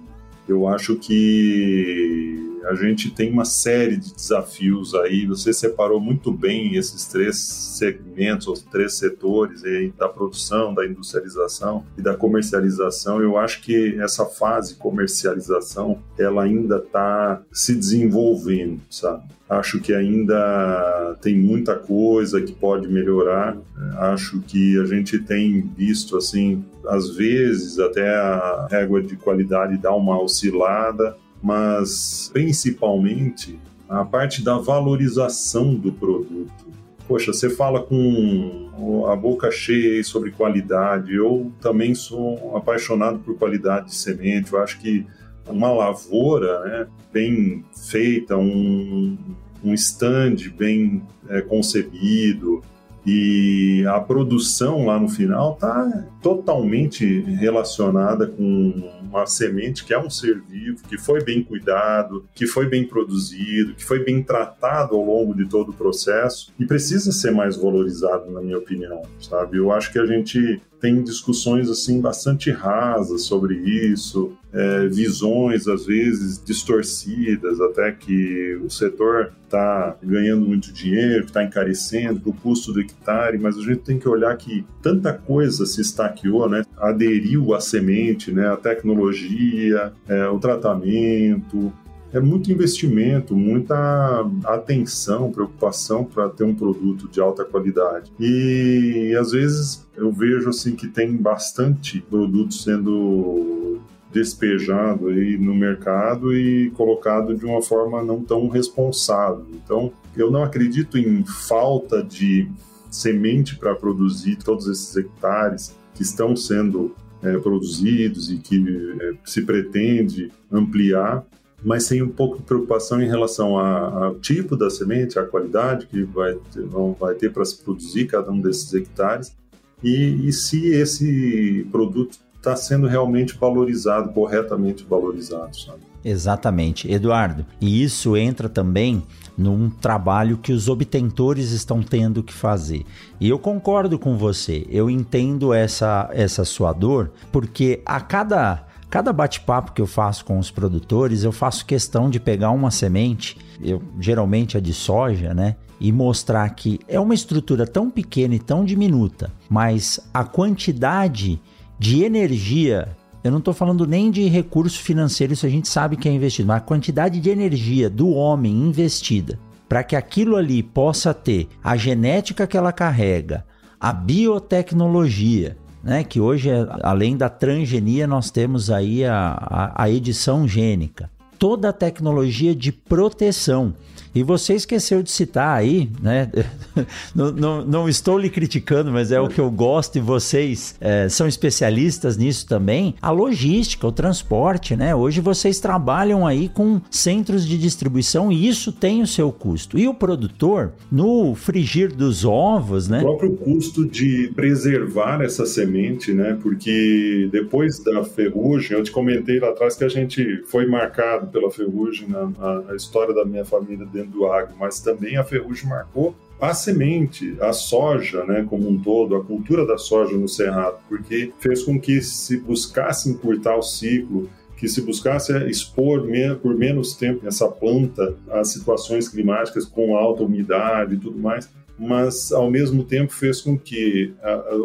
[0.48, 5.26] Eu acho que a gente tem uma série de desafios aí.
[5.26, 11.86] Você separou muito bem esses três segmentos, os três setores aí, da produção, da industrialização
[11.98, 13.22] e da comercialização.
[13.22, 19.24] Eu acho que essa fase comercialização ela ainda está se desenvolvendo, sabe?
[19.50, 23.58] Acho que ainda tem muita coisa que pode melhorar.
[23.98, 29.92] Acho que a gente tem visto assim, às vezes até a régua de qualidade dá
[29.92, 36.70] uma oscilada mas principalmente a parte da valorização do produto.
[37.08, 41.16] Poxa, você fala com a boca cheia sobre qualidade.
[41.16, 44.54] Eu também sou apaixonado por qualidade de semente.
[44.54, 45.06] Eu acho que
[45.48, 49.18] uma lavoura né, bem feita, um,
[49.64, 52.62] um stand bem é, concebido
[53.06, 60.10] e a produção lá no final tá totalmente relacionada com uma semente que é um
[60.10, 65.04] ser vivo, que foi bem cuidado, que foi bem produzido, que foi bem tratado ao
[65.04, 69.58] longo de todo o processo e precisa ser mais valorizado, na minha opinião, sabe?
[69.58, 75.86] Eu acho que a gente tem discussões assim bastante rasas sobre isso, é, visões às
[75.86, 82.82] vezes distorcidas, até que o setor está ganhando muito dinheiro, está encarecendo, o custo do
[82.82, 86.64] hectare, mas a gente tem que olhar que tanta coisa se estaqueou, né?
[86.78, 88.48] aderiu à semente, né?
[88.48, 91.74] a tecnologia, é, o tratamento,
[92.12, 98.12] é muito investimento, muita atenção, preocupação para ter um produto de alta qualidade.
[98.20, 103.80] E às vezes eu vejo assim que tem bastante produto sendo
[104.12, 109.46] despejado aí no mercado e colocado de uma forma não tão responsável.
[109.54, 112.50] Então, eu não acredito em falta de
[112.90, 119.44] semente para produzir todos esses hectares que estão sendo é, produzidos e que é, se
[119.44, 121.24] pretende ampliar
[121.64, 126.04] mas tem um pouco de preocupação em relação ao tipo da semente, a qualidade que
[126.04, 126.66] vai ter,
[127.00, 129.36] vai ter para se produzir cada um desses hectares
[129.84, 135.90] e, e se esse produto está sendo realmente valorizado, corretamente valorizado, sabe?
[136.04, 137.46] Exatamente, Eduardo.
[137.60, 139.04] E isso entra também
[139.38, 142.86] num trabalho que os obtentores estão tendo que fazer.
[143.20, 149.14] E eu concordo com você, eu entendo essa, essa sua dor, porque a cada Cada
[149.14, 153.82] bate-papo que eu faço com os produtores, eu faço questão de pegar uma semente, eu
[154.00, 155.56] geralmente é de soja, né?
[155.80, 161.40] E mostrar que é uma estrutura tão pequena e tão diminuta, mas a quantidade
[161.78, 166.08] de energia eu não estou falando nem de recurso financeiro, isso a gente sabe que
[166.08, 171.14] é investido, mas a quantidade de energia do homem investida para que aquilo ali possa
[171.14, 173.46] ter a genética que ela carrega,
[173.80, 176.04] a biotecnologia, né?
[176.04, 176.50] Que hoje,
[176.82, 181.10] além da transgenia, nós temos aí a, a, a edição gênica.
[181.38, 183.74] Toda a tecnologia de proteção.
[184.14, 186.32] E você esqueceu de citar aí, né?
[187.16, 191.08] não, não, não, estou lhe criticando, mas é o que eu gosto e vocês é,
[191.10, 192.96] são especialistas nisso também.
[193.02, 194.96] A logística, o transporte, né?
[194.96, 199.78] Hoje vocês trabalham aí com centros de distribuição e isso tem o seu custo.
[199.78, 203.00] E o produtor, no frigir dos ovos, né?
[203.00, 206.38] O próprio custo de preservar essa semente, né?
[206.42, 211.52] Porque depois da ferrugem, eu te comentei lá atrás que a gente foi marcado pela
[211.52, 212.26] ferrugem na,
[212.62, 217.36] na história da minha família dentro do agro, mas também a ferrugem marcou a semente,
[217.42, 221.80] a soja, né, como um todo, a cultura da soja no cerrado, porque fez com
[221.80, 226.08] que se buscasse encurtar o ciclo, que se buscasse expor
[226.42, 232.32] por menos tempo essa planta às situações climáticas com alta umidade e tudo mais, mas
[232.32, 234.14] ao mesmo tempo fez com que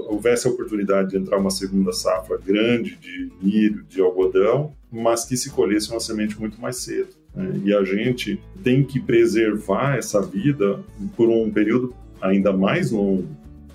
[0.09, 5.37] houvesse a oportunidade de entrar uma segunda safra grande de milho, de algodão, mas que
[5.37, 7.24] se colhesse uma semente muito mais cedo.
[7.35, 7.61] Né?
[7.65, 10.81] E a gente tem que preservar essa vida
[11.17, 13.29] por um período ainda mais longo.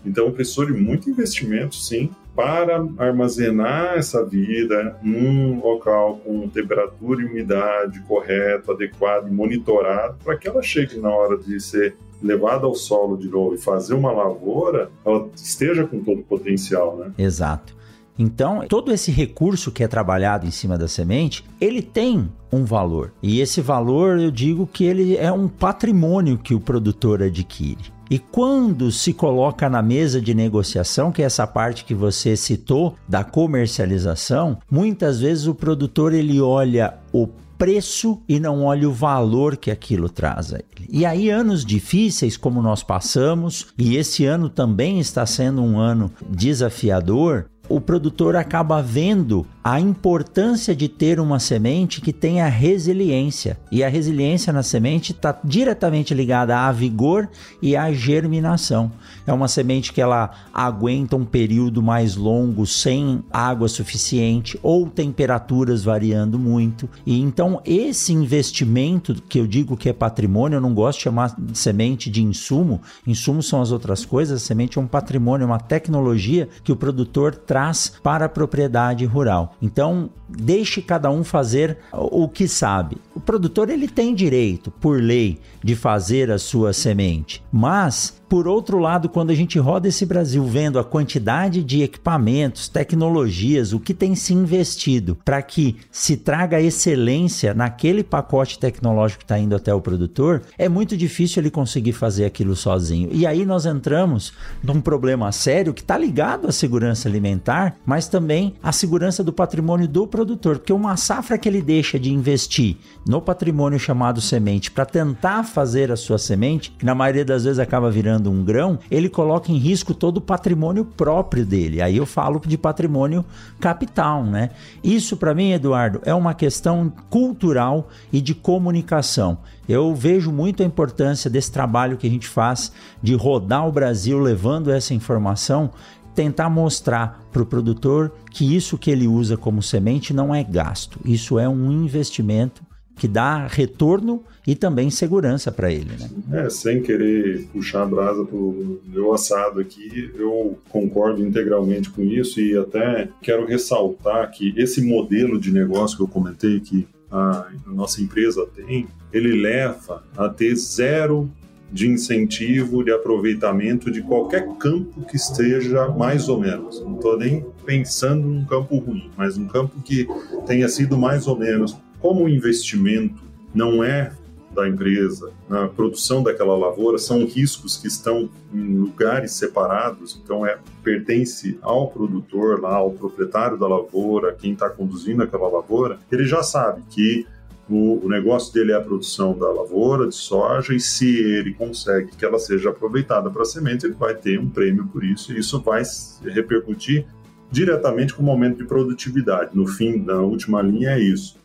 [0.05, 7.25] Então, precisou de muito investimento, sim, para armazenar essa vida num local com temperatura e
[7.25, 12.75] umidade correto, adequado e monitorado, para que ela chegue na hora de ser levada ao
[12.75, 17.11] solo de novo e fazer uma lavoura, ela esteja com todo o potencial, né?
[17.17, 17.75] Exato.
[18.19, 23.13] Então, todo esse recurso que é trabalhado em cima da semente, ele tem um valor.
[23.23, 27.93] E esse valor, eu digo que ele é um patrimônio que o produtor adquire.
[28.09, 32.95] E quando se coloca na mesa de negociação, que é essa parte que você citou
[33.07, 37.27] da comercialização, muitas vezes o produtor ele olha o
[37.59, 40.87] preço e não olha o valor que aquilo traz a ele.
[40.89, 46.09] E aí anos difíceis como nós passamos, e esse ano também está sendo um ano
[46.29, 53.59] desafiador, o produtor acaba vendo a importância de ter uma semente que tenha resiliência.
[53.71, 57.29] E a resiliência na semente está diretamente ligada a vigor
[57.61, 58.91] e à germinação.
[59.27, 65.83] É uma semente que ela aguenta um período mais longo sem água suficiente ou temperaturas
[65.83, 66.89] variando muito.
[67.05, 71.35] E então esse investimento que eu digo que é patrimônio, eu não gosto de chamar
[71.37, 72.81] de semente de insumo.
[73.05, 76.75] Insumo são as outras coisas, a semente é um patrimônio, é uma tecnologia que o
[76.75, 77.58] produtor traz
[78.03, 79.55] para a propriedade rural.
[79.61, 82.97] Então, deixe cada um fazer o que sabe.
[83.19, 89.09] produtor ele tem direito, por lei, de fazer a sua semente, mas por outro lado,
[89.09, 94.13] quando a gente roda esse Brasil vendo a quantidade de equipamentos, tecnologias, o que tem
[94.13, 99.81] se investido para que se traga excelência naquele pacote tecnológico que está indo até o
[99.81, 103.09] produtor, é muito difícil ele conseguir fazer aquilo sozinho.
[103.11, 108.53] E aí nós entramos num problema sério que está ligado à segurança alimentar, mas também
[108.61, 112.77] à segurança do patrimônio do produtor, porque uma safra que ele deixa de investir
[113.07, 117.57] no patrimônio chamado semente para tentar fazer a sua semente, que na maioria das vezes
[117.57, 121.81] acaba virando um grão, ele coloca em risco todo o patrimônio próprio dele.
[121.81, 123.23] Aí eu falo de patrimônio
[123.59, 124.49] capital, né?
[124.83, 129.37] Isso para mim, Eduardo, é uma questão cultural e de comunicação.
[129.67, 134.17] Eu vejo muito a importância desse trabalho que a gente faz de rodar o Brasil
[134.19, 135.71] levando essa informação
[136.15, 140.99] tentar mostrar para o produtor que isso que ele usa como semente não é gasto,
[141.05, 142.61] isso é um investimento
[142.99, 146.43] que dá retorno e também segurança para ele, né?
[146.43, 152.41] É, sem querer puxar a brasa pro meu assado aqui, eu concordo integralmente com isso
[152.41, 158.01] e até quero ressaltar que esse modelo de negócio que eu comentei que a nossa
[158.01, 161.29] empresa tem, ele leva a ter zero
[161.71, 166.81] de incentivo de aproveitamento de qualquer campo que esteja mais ou menos.
[166.81, 170.07] Não estou nem pensando num campo ruim, mas um campo que
[170.45, 171.77] tenha sido mais ou menos.
[171.99, 173.21] Como o investimento
[173.53, 174.13] não é
[174.53, 180.57] da empresa, na produção daquela lavoura, são riscos que estão em lugares separados, então é
[180.83, 186.41] pertence ao produtor lá, ao proprietário da lavoura, quem está conduzindo aquela lavoura, ele já
[186.41, 187.27] sabe que
[187.69, 192.15] o, o, negócio dele é a produção da lavoura de soja e se ele consegue
[192.17, 195.61] que ela seja aproveitada para semente, ele vai ter um prêmio por isso e isso
[195.61, 195.83] vai
[196.23, 197.05] repercutir
[197.51, 199.55] diretamente com o momento de produtividade.
[199.55, 201.39] No fim, na última linha é isso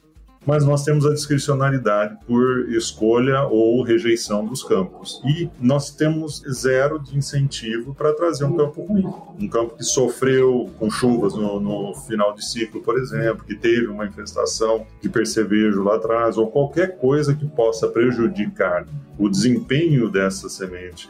[0.47, 5.23] mas nós temos a discricionalidade por escolha ou rejeição dos campos.
[5.25, 9.07] E nós temos zero de incentivo para trazer um campo ruim.
[9.39, 13.87] Um campo que sofreu com chuvas no, no, final de ciclo, por exemplo, que teve
[13.87, 18.87] uma infestação de percevejo lá atrás, ou qualquer coisa que possa prejudicar
[19.19, 21.09] o desempenho dessa semente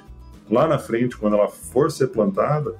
[0.51, 2.75] lá na frente, quando ela for ser plantada,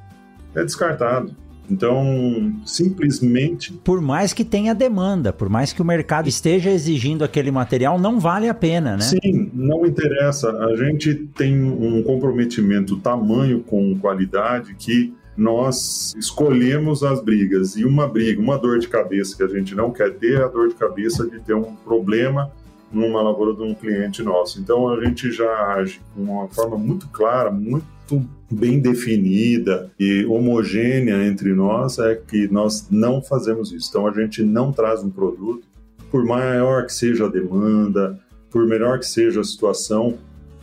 [0.55, 1.35] é descartado.
[1.71, 3.73] Então, simplesmente.
[3.73, 8.21] Por mais que tenha demanda, por mais que o mercado esteja exigindo aquele material, não
[8.21, 9.03] vale a pena, né?
[9.03, 10.51] Sim, não interessa.
[10.51, 17.77] A gente tem um comprometimento tamanho com qualidade que nós escolhemos as brigas.
[17.77, 20.49] E uma briga, uma dor de cabeça que a gente não quer ter é a
[20.49, 22.51] dor de cabeça de ter um problema
[22.95, 24.61] numa lavoura de um cliente nosso.
[24.61, 31.27] Então a gente já age de uma forma muito clara, muito bem definida e homogênea
[31.27, 33.89] entre nós é que nós não fazemos isso.
[33.91, 35.67] Então a gente não traz um produto,
[36.11, 38.19] por maior que seja a demanda,
[38.51, 40.17] por melhor que seja a situação,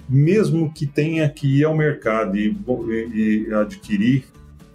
[0.08, 2.56] mesmo que tenha que ir ao mercado e,
[3.14, 4.24] e, e adquirir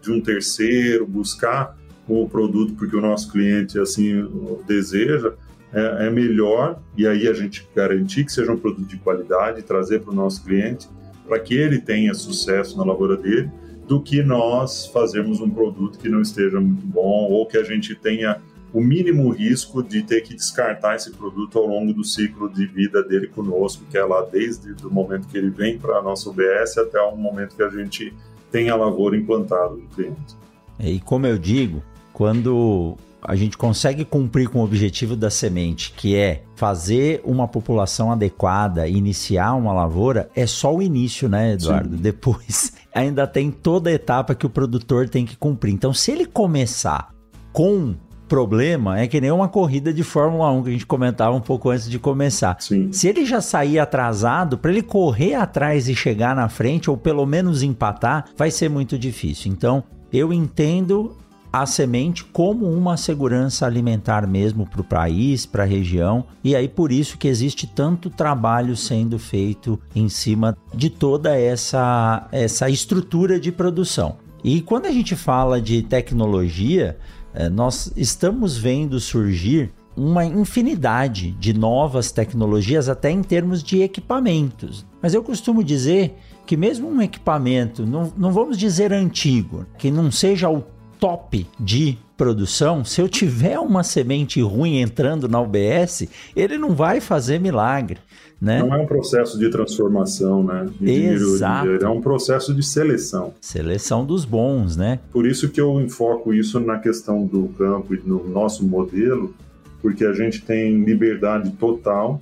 [0.02, 1.76] de um terceiro, buscar
[2.08, 4.28] o produto porque o nosso cliente assim
[4.66, 5.32] deseja,
[5.72, 10.00] é, é, melhor e aí a gente garantir que seja um produto de qualidade, trazer
[10.00, 10.88] para o nosso cliente
[11.26, 13.50] para que ele tenha sucesso na lavoura dele,
[13.86, 17.94] do que nós fazermos um produto que não esteja muito bom ou que a gente
[17.94, 18.40] tenha
[18.72, 23.02] o mínimo risco de ter que descartar esse produto ao longo do ciclo de vida
[23.02, 26.76] dele conosco, que é lá desde o momento que ele vem para a nossa UBS
[26.76, 28.12] até o momento que a gente
[28.50, 30.36] tem a lavoura implantada no cliente.
[30.80, 36.14] E como eu digo, quando a gente consegue cumprir com o objetivo da semente, que
[36.14, 41.96] é fazer uma população adequada, iniciar uma lavoura, é só o início, né, Eduardo?
[41.96, 42.02] Sim.
[42.02, 45.72] Depois ainda tem toda a etapa que o produtor tem que cumprir.
[45.72, 47.10] Então, se ele começar
[47.52, 47.94] com
[48.28, 51.70] problema é que nem uma corrida de Fórmula 1 que a gente comentava um pouco
[51.70, 52.56] antes de começar.
[52.60, 52.92] Sim.
[52.92, 57.24] Se ele já sair atrasado, para ele correr atrás e chegar na frente, ou pelo
[57.24, 59.52] menos empatar, vai ser muito difícil.
[59.52, 61.16] Então, eu entendo
[61.60, 66.68] a semente como uma segurança alimentar mesmo para o país, para a região, e aí
[66.68, 73.40] por isso que existe tanto trabalho sendo feito em cima de toda essa, essa estrutura
[73.40, 74.16] de produção.
[74.44, 76.98] E quando a gente fala de tecnologia,
[77.34, 84.84] eh, nós estamos vendo surgir uma infinidade de novas tecnologias, até em termos de equipamentos.
[85.00, 90.10] Mas eu costumo dizer que, mesmo um equipamento, não, não vamos dizer antigo, que não
[90.10, 90.62] seja o
[90.98, 97.00] top de produção, se eu tiver uma semente ruim entrando na UBS, ele não vai
[97.00, 97.98] fazer milagre.
[98.40, 98.62] Né?
[98.62, 100.68] Não é um processo de transformação, né?
[100.78, 101.68] De Exato.
[101.82, 103.32] É um processo de seleção.
[103.40, 104.98] Seleção dos bons, né?
[105.10, 109.34] Por isso que eu enfoco isso na questão do campo e no nosso modelo,
[109.80, 112.20] porque a gente tem liberdade total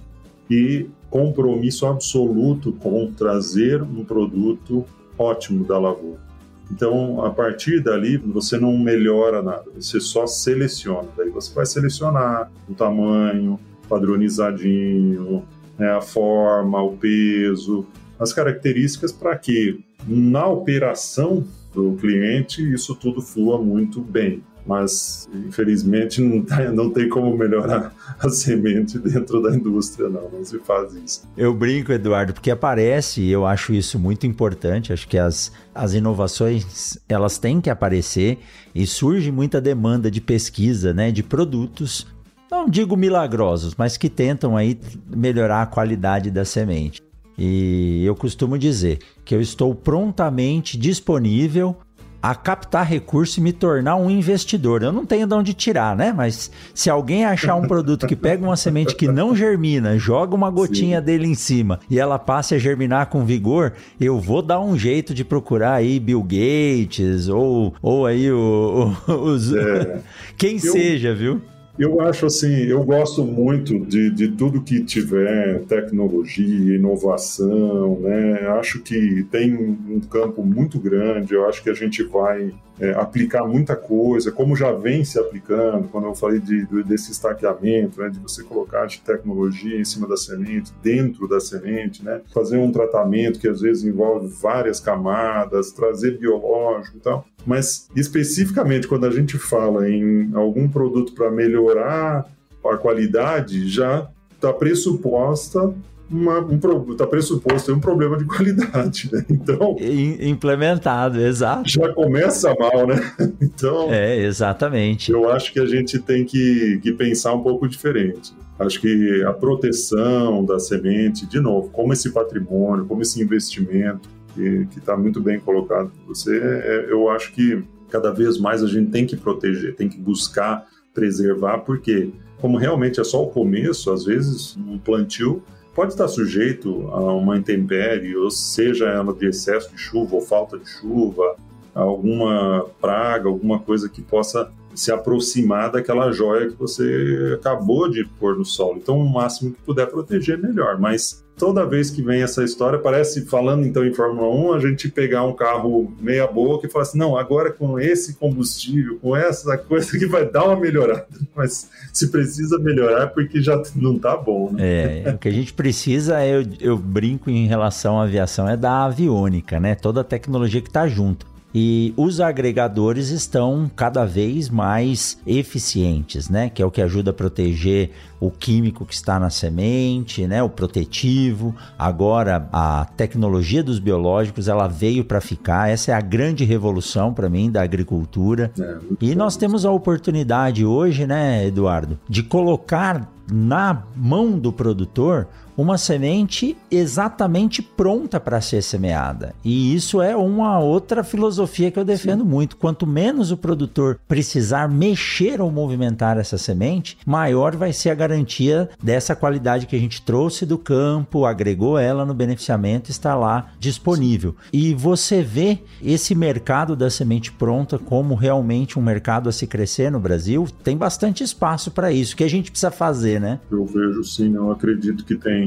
[0.48, 4.84] e compromisso absoluto com trazer um produto
[5.18, 6.23] ótimo da lavoura.
[6.70, 11.08] Então, a partir dali, você não melhora nada, você só seleciona.
[11.16, 15.44] Daí você vai selecionar o tamanho, padronizadinho,
[15.78, 17.86] né, a forma, o peso,
[18.18, 26.20] as características para que na operação do cliente isso tudo flua muito bem mas infelizmente
[26.20, 30.94] não, tá, não tem como melhorar a semente dentro da indústria, não, não se faz
[30.94, 31.28] isso.
[31.36, 35.94] Eu brinco, Eduardo, porque aparece, e eu acho isso muito importante, acho que as, as
[35.94, 38.38] inovações, elas têm que aparecer
[38.74, 42.06] e surge muita demanda de pesquisa, né, de produtos,
[42.50, 47.02] não digo milagrosos, mas que tentam aí melhorar a qualidade da semente.
[47.36, 51.76] E eu costumo dizer que eu estou prontamente disponível
[52.24, 54.82] a captar recurso e me tornar um investidor.
[54.82, 56.10] Eu não tenho de onde tirar, né?
[56.10, 60.50] Mas se alguém achar um produto que pega uma semente que não germina, joga uma
[60.50, 61.04] gotinha Sim.
[61.04, 65.12] dele em cima e ela passe a germinar com vigor, eu vou dar um jeito
[65.12, 70.00] de procurar aí Bill Gates ou, ou aí o, o os, é.
[70.38, 70.72] quem eu...
[70.72, 71.42] seja, viu?
[71.76, 78.46] Eu acho assim, eu gosto muito de, de tudo que tiver tecnologia, inovação, né?
[78.58, 83.46] Acho que tem um campo muito grande, eu acho que a gente vai é, aplicar
[83.46, 88.08] muita coisa, como já vem se aplicando, quando eu falei de, de, desse estaqueamento, né,
[88.08, 92.72] de você colocar de tecnologia em cima da semente, dentro da semente, né, fazer um
[92.72, 97.24] tratamento que às vezes envolve várias camadas, trazer biológico e tal.
[97.46, 102.26] Mas especificamente quando a gente fala em algum produto para melhorar
[102.64, 105.72] a qualidade, já está pressuposta
[106.10, 109.24] uma, um está pressuposto um problema de qualidade, né?
[109.30, 111.68] Então implementado, exato.
[111.68, 112.96] Já começa mal, né?
[113.40, 115.10] Então é exatamente.
[115.10, 118.32] Eu acho que a gente tem que, que pensar um pouco diferente.
[118.58, 124.78] Acho que a proteção da semente, de novo, como esse patrimônio, como esse investimento que
[124.78, 128.90] está muito bem colocado por você, é, eu acho que cada vez mais a gente
[128.90, 134.04] tem que proteger, tem que buscar preservar, porque como realmente é só o começo, às
[134.04, 135.42] vezes um plantio
[135.74, 140.58] pode estar sujeito a uma intempérie, ou seja ela de excesso de chuva ou falta
[140.58, 141.36] de chuva,
[141.74, 148.36] alguma praga, alguma coisa que possa se aproximar daquela joia que você acabou de pôr
[148.36, 148.78] no solo.
[148.78, 150.78] Então, o máximo que puder proteger, melhor.
[150.78, 154.88] Mas toda vez que vem essa história, parece, falando então em Fórmula 1, a gente
[154.88, 159.56] pegar um carro meia boca e falar assim, não, agora com esse combustível, com essa
[159.58, 161.06] coisa que vai dar uma melhorada.
[161.34, 165.02] Mas se precisa melhorar, é porque já não tá bom, né?
[165.04, 168.56] É, o que a gente precisa, é, eu, eu brinco em relação à aviação, é
[168.56, 169.74] da aviônica, né?
[169.74, 176.50] Toda a tecnologia que tá junto e os agregadores estão cada vez mais eficientes, né?
[176.50, 180.42] Que é o que ajuda a proteger o químico que está na semente, né?
[180.42, 181.54] O protetivo.
[181.78, 185.70] Agora a tecnologia dos biológicos ela veio para ficar.
[185.70, 188.50] Essa é a grande revolução para mim da agricultura.
[188.58, 195.28] É, e nós temos a oportunidade hoje, né, Eduardo, de colocar na mão do produtor
[195.56, 199.34] uma semente exatamente pronta para ser semeada.
[199.44, 202.30] E isso é uma outra filosofia que eu defendo Sim.
[202.30, 202.56] muito.
[202.56, 208.68] Quanto menos o produtor precisar mexer ou movimentar essa semente, maior vai ser a garantia
[208.82, 214.34] dessa qualidade que a gente trouxe do campo, agregou ela no beneficiamento, está lá disponível.
[214.52, 219.90] E você vê esse mercado da semente pronta como realmente um mercado a se crescer
[219.90, 222.14] no Brasil, tem bastante espaço para isso.
[222.14, 223.40] O que a gente precisa fazer, né?
[223.50, 225.43] Eu vejo sim, eu acredito que tem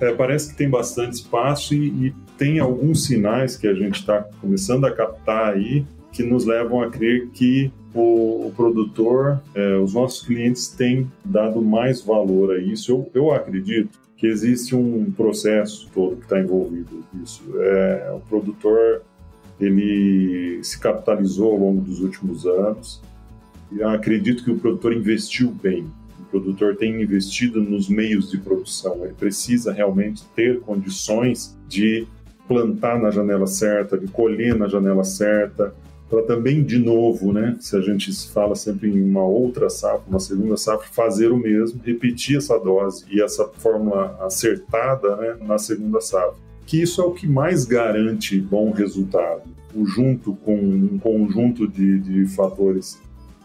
[0.00, 4.20] é, parece que tem bastante espaço e, e tem alguns sinais que a gente está
[4.40, 9.94] começando a captar aí que nos levam a crer que o, o produtor, é, os
[9.94, 12.90] nossos clientes têm dado mais valor a isso.
[12.90, 17.42] Eu, eu acredito que existe um processo todo que está envolvido nisso.
[17.58, 19.02] É, o produtor
[19.60, 23.00] ele se capitalizou ao longo dos últimos anos
[23.70, 25.86] e acredito que o produtor investiu bem
[26.32, 29.04] produtor tem investido nos meios de produção.
[29.04, 32.06] Ele precisa realmente ter condições de
[32.48, 35.74] plantar na janela certa, de colher na janela certa,
[36.08, 40.20] para também, de novo, né, se a gente fala sempre em uma outra safra, uma
[40.20, 46.02] segunda safra, fazer o mesmo, repetir essa dose e essa fórmula acertada né, na segunda
[46.02, 46.34] safra.
[46.66, 49.42] Que isso é o que mais garante bom resultado,
[49.74, 53.00] o junto com um conjunto de, de fatores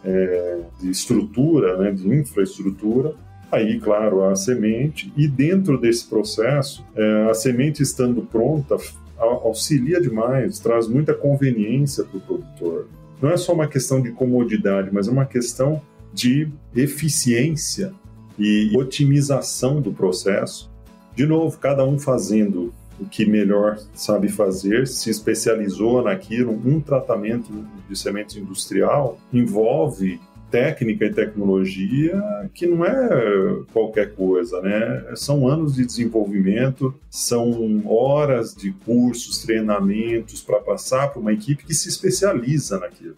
[0.08, 3.14] é, de estrutura, né, de infraestrutura,
[3.52, 8.78] aí, claro, a semente, e dentro desse processo, é, a semente estando pronta
[9.20, 12.88] auxilia demais, traz muita conveniência para o produtor.
[13.22, 15.82] Não é só uma questão de comodidade, mas é uma questão
[16.14, 17.92] de eficiência
[18.38, 20.70] e otimização do processo
[21.16, 26.52] De novo, cada um fazendo o que melhor sabe fazer, se especializou naquilo.
[26.64, 27.52] Um tratamento
[27.88, 30.20] de semente industrial envolve
[30.50, 32.22] técnica e tecnologia
[32.54, 35.12] que não é qualquer coisa, né?
[35.16, 41.74] São anos de desenvolvimento, são horas de cursos, treinamentos para passar para uma equipe que
[41.74, 43.16] se especializa naquilo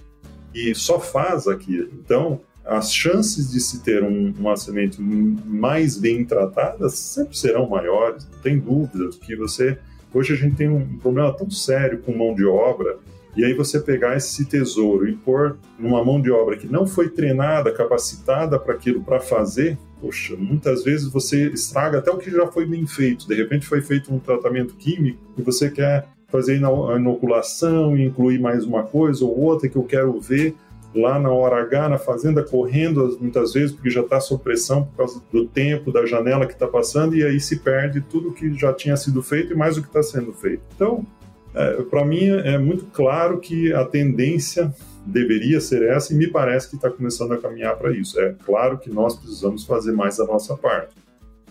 [0.54, 1.90] e só faz aquilo.
[2.04, 8.28] Então, as chances de se ter um, uma semente mais bem tratada sempre serão maiores,
[8.32, 9.78] não tem dúvida que você
[10.14, 12.98] hoje a gente tem um problema tão sério com mão de obra
[13.36, 17.10] e aí você pegar esse tesouro e pôr numa mão de obra que não foi
[17.10, 22.48] treinada, capacitada para aquilo, para fazer, poxa, muitas vezes você estraga até o que já
[22.48, 23.28] foi bem feito.
[23.28, 28.64] De repente foi feito um tratamento químico e você quer fazer inoculação e incluir mais
[28.64, 30.56] uma coisa ou outra que eu quero ver
[30.94, 34.98] lá na hora H, na fazenda, correndo muitas vezes, porque já está sob pressão por
[34.98, 38.74] causa do tempo, da janela que está passando, e aí se perde tudo que já
[38.74, 40.64] tinha sido feito e mais o que está sendo feito.
[40.76, 41.06] Então,
[41.54, 44.74] é, para mim é muito claro que a tendência
[45.06, 48.20] deveria ser essa e me parece que está começando a caminhar para isso.
[48.20, 50.94] É claro que nós precisamos fazer mais a nossa parte.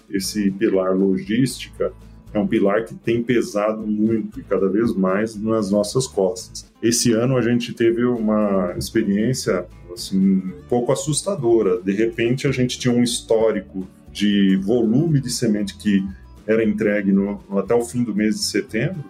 [0.09, 1.93] Esse pilar logística
[2.33, 6.71] é um pilar que tem pesado muito e cada vez mais nas nossas costas.
[6.83, 11.81] Esse ano a gente teve uma experiência assim, um pouco assustadora.
[11.81, 16.07] De repente a gente tinha um histórico de volume de semente que
[16.47, 19.05] era entregue no, até o fim do mês de setembro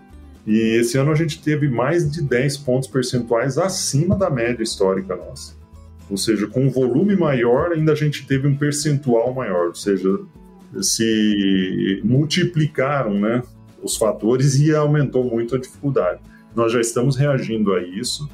[0.49, 5.15] e esse ano a gente teve mais de 10 pontos percentuais acima da média histórica
[5.15, 5.55] nossa.
[6.11, 10.09] Ou seja, com um volume maior, ainda a gente teve um percentual maior, ou seja,
[10.81, 13.43] se multiplicaram né,
[13.83, 16.21] os fatores e aumentou muito a dificuldade.
[16.57, 18.27] Nós já estamos reagindo a isso.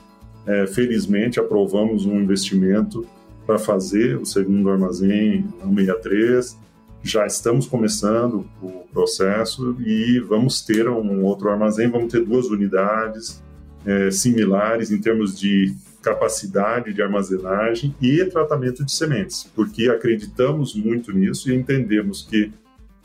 [0.47, 3.05] É, felizmente, aprovamos um investimento
[3.45, 6.57] para fazer o segundo armazém 163
[7.05, 13.43] já estamos começando o processo e vamos ter um outro armazém, vamos ter duas unidades
[13.85, 21.13] é, similares em termos de capacidade de armazenagem e tratamento de sementes, porque acreditamos muito
[21.13, 22.51] nisso e entendemos que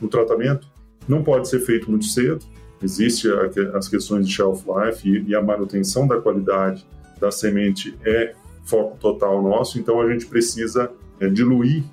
[0.02, 0.66] o tratamento
[1.06, 2.46] não pode ser feito muito cedo,
[2.82, 3.28] existe
[3.74, 6.86] as questões de shelf life e a manutenção da qualidade
[7.20, 8.34] da semente é
[8.64, 10.90] foco total nosso, então a gente precisa
[11.20, 11.84] é, diluir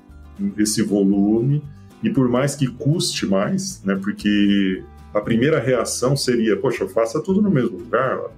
[0.56, 1.62] esse volume
[2.06, 4.80] e por mais que custe mais, né, porque
[5.12, 8.30] a primeira reação seria, poxa, faça tudo no mesmo lugar,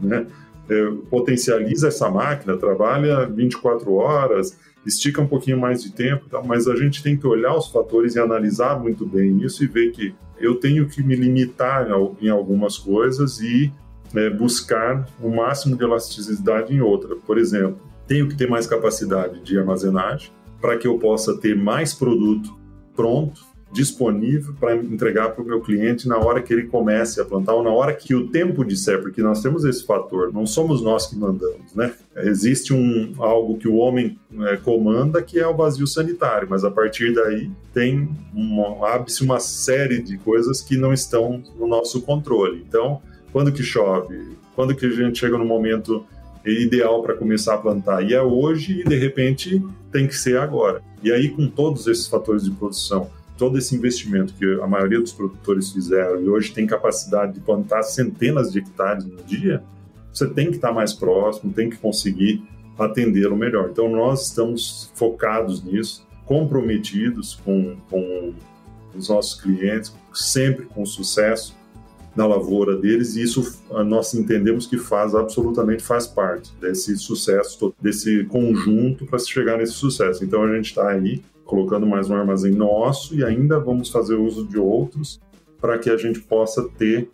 [0.00, 0.26] né?
[0.68, 6.42] É, potencializa essa máquina, trabalha 24 horas, estica um pouquinho mais de tempo, tá?
[6.42, 9.92] mas a gente tem que olhar os fatores e analisar muito bem isso e ver
[9.92, 11.88] que eu tenho que me limitar
[12.20, 13.72] em algumas coisas e
[14.14, 17.14] é, buscar o máximo de elasticidade em outra.
[17.14, 21.94] Por exemplo, tenho que ter mais capacidade de armazenagem para que eu possa ter mais
[21.94, 22.65] produto
[22.96, 27.54] pronto, disponível para entregar para o meu cliente na hora que ele comece a plantar
[27.54, 31.06] ou na hora que o tempo disser, porque nós temos esse fator, não somos nós
[31.06, 31.92] que mandamos, né?
[32.16, 36.70] Existe um algo que o homem é, comanda que é o vazio sanitário, mas a
[36.70, 42.64] partir daí tem uma, abre-se uma série de coisas que não estão no nosso controle.
[42.66, 44.36] Então, quando que chove?
[44.54, 46.06] Quando que a gente chega no momento
[46.52, 48.02] ideal para começar a plantar?
[48.02, 50.82] E é hoje e de repente tem que ser agora.
[51.02, 55.12] E aí, com todos esses fatores de produção, todo esse investimento que a maioria dos
[55.12, 59.62] produtores fizeram e hoje tem capacidade de plantar centenas de hectares no dia,
[60.12, 62.42] você tem que estar mais próximo, tem que conseguir
[62.78, 63.70] atendê-lo melhor.
[63.70, 68.34] Então, nós estamos focados nisso, comprometidos com, com
[68.94, 71.55] os nossos clientes, sempre com sucesso
[72.16, 77.74] na lavoura deles e isso ah, nós entendemos que faz absolutamente faz parte desse sucesso
[77.80, 80.24] desse conjunto para se chegar nesse sucesso.
[80.24, 84.46] Então a gente está aí colocando mais um armazém nosso e ainda vamos fazer uso
[84.46, 85.20] de outros
[85.60, 87.08] para que a gente possa ter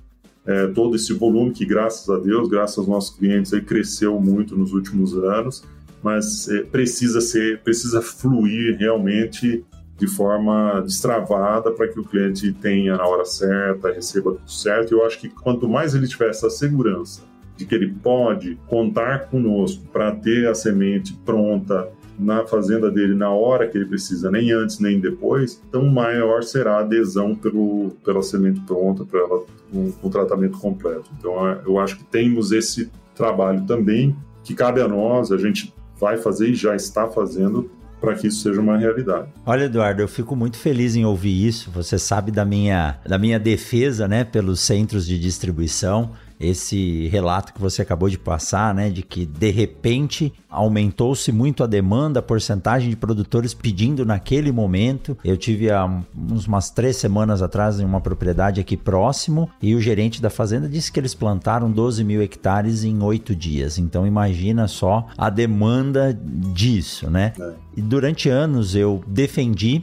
[0.47, 4.57] é, todo esse volume que graças a Deus graças aos nossos clientes aí cresceu muito
[4.57, 5.65] nos últimos anos
[6.03, 9.65] mas é, precisa ser precisa fluir realmente
[10.03, 14.93] de forma destravada para que o cliente tenha na hora certa, receba tudo certo.
[14.93, 17.23] Eu acho que quanto mais ele tiver essa segurança
[17.57, 21.89] de que ele pode contar conosco para ter a semente pronta
[22.19, 26.79] na fazenda dele na hora que ele precisa, nem antes nem depois, então maior será
[26.79, 31.09] a adesão pelo, pela semente pronta, pela, com, com o tratamento completo.
[31.17, 35.73] Então é, eu acho que temos esse trabalho também que cabe a nós, a gente
[35.97, 37.71] vai fazer e já está fazendo
[38.03, 39.29] para que isso seja uma realidade.
[39.47, 41.71] Olha, Eduardo, eu fico muito feliz em ouvir isso.
[41.71, 46.11] Você sabe da minha, da minha defesa, né, pelos centros de distribuição.
[46.43, 51.67] Esse relato que você acabou de passar, né, de que de repente aumentou-se muito a
[51.67, 55.17] demanda, a porcentagem de produtores pedindo naquele momento.
[55.25, 59.81] Eu tive há uns, umas três semanas atrás em uma propriedade aqui próximo e o
[59.81, 63.79] gerente da fazenda disse que eles plantaram 12 mil hectares em oito dias.
[63.79, 66.13] Então imagina só a demanda
[66.53, 67.33] disso, né?
[67.39, 67.53] É.
[67.77, 69.83] E durante anos eu defendi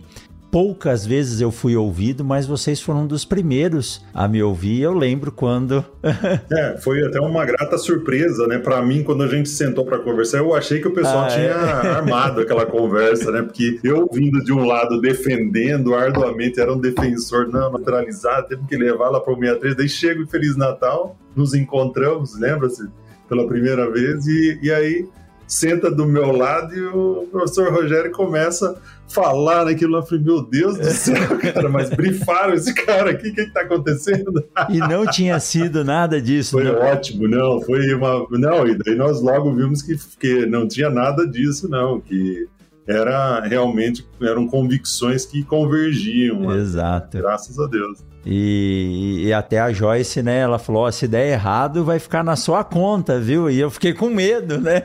[0.51, 4.81] poucas vezes eu fui ouvido, mas vocês foram um dos primeiros a me ouvir.
[4.81, 5.83] Eu lembro quando.
[6.51, 8.57] é, foi até uma grata surpresa, né?
[8.57, 11.45] Para mim, quando a gente sentou para conversar, eu achei que o pessoal ah, tinha
[11.45, 11.87] é?
[11.89, 13.41] armado aquela conversa, né?
[13.41, 18.75] Porque eu vindo de um lado defendendo arduamente, era um defensor não naturalizado, teve que
[18.75, 22.87] levar lá para o 63, daí chego em Feliz Natal, nos encontramos, lembra-se?
[23.27, 25.07] Pela primeira vez, e, e aí
[25.47, 28.79] senta do meu lado e o professor Rogério começa
[29.09, 29.97] a falar naquilo.
[29.97, 33.61] Eu falei, meu Deus do céu, cara, mas brifaram esse cara aqui, o que está
[33.61, 34.43] acontecendo?
[34.69, 36.51] E não tinha sido nada disso.
[36.51, 36.75] Foi não.
[36.75, 38.27] ótimo, não, foi uma...
[38.31, 42.47] Não, e daí nós logo vimos que, que não tinha nada disso, não, que
[42.89, 46.39] era realmente eram convicções que convergiam.
[46.39, 46.57] Né?
[46.57, 47.19] Exato.
[47.19, 47.99] Graças a Deus.
[48.25, 50.39] E, e, até a Joyce, né?
[50.39, 53.49] Ela falou: oh, se der errado, vai ficar na sua conta, viu?
[53.49, 54.83] E eu fiquei com medo, né?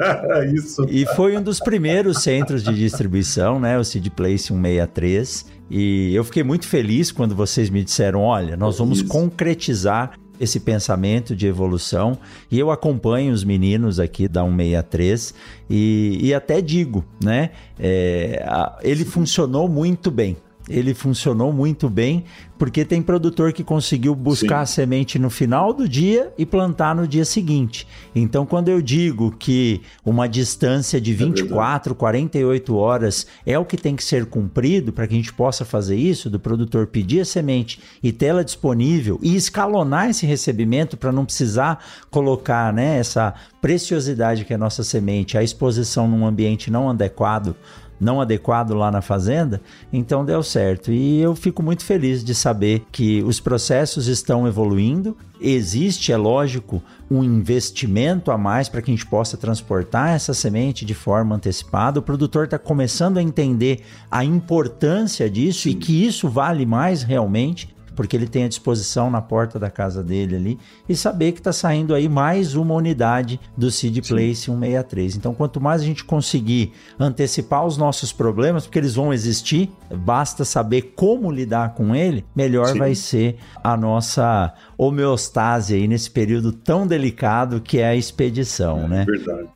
[0.54, 0.86] Isso.
[0.88, 3.76] E foi um dos primeiros centros de distribuição, né?
[3.76, 5.46] O Seed Place 163.
[5.68, 9.08] E eu fiquei muito feliz quando vocês me disseram: olha, nós vamos Isso.
[9.08, 12.18] concretizar esse pensamento de evolução
[12.50, 15.34] e eu acompanho os meninos aqui da 163
[15.68, 17.50] e, e até digo, né?
[17.78, 18.44] É,
[18.82, 20.36] ele funcionou muito bem
[20.68, 22.24] ele funcionou muito bem,
[22.58, 24.62] porque tem produtor que conseguiu buscar Sim.
[24.62, 27.86] a semente no final do dia e plantar no dia seguinte.
[28.14, 33.76] Então, quando eu digo que uma distância de 24, é 48 horas é o que
[33.76, 37.24] tem que ser cumprido para que a gente possa fazer isso, do produtor pedir a
[37.24, 44.44] semente e tê-la disponível e escalonar esse recebimento para não precisar colocar né, essa preciosidade
[44.44, 47.54] que é a nossa semente, a exposição num ambiente não adequado
[47.98, 49.60] não adequado lá na fazenda,
[49.92, 50.90] então deu certo.
[50.92, 55.16] E eu fico muito feliz de saber que os processos estão evoluindo.
[55.40, 60.84] Existe, é lógico, um investimento a mais para que a gente possa transportar essa semente
[60.84, 62.00] de forma antecipada.
[62.00, 65.70] O produtor está começando a entender a importância disso Sim.
[65.70, 70.04] e que isso vale mais realmente porque ele tem à disposição na porta da casa
[70.04, 75.16] dele ali, e saber que está saindo aí mais uma unidade do Seed Place 163.
[75.16, 80.44] Então, quanto mais a gente conseguir antecipar os nossos problemas, porque eles vão existir, basta
[80.44, 82.78] saber como lidar com ele, melhor Sim.
[82.78, 88.88] vai ser a nossa homeostase aí nesse período tão delicado que é a expedição, é,
[88.88, 89.04] né?
[89.06, 89.48] Verdade.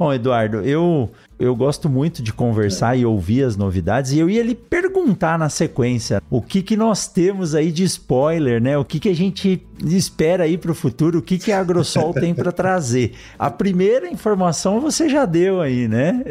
[0.00, 3.00] Bom, Eduardo, eu eu gosto muito de conversar é.
[3.00, 7.06] e ouvir as novidades e eu ia lhe perguntar na sequência o que que nós
[7.06, 8.76] temos aí de spoiler, né?
[8.78, 12.12] O que que a gente espera aí para o futuro, o que que a Agrosol
[12.12, 13.12] tem para trazer.
[13.38, 16.22] A primeira informação você já deu aí, né?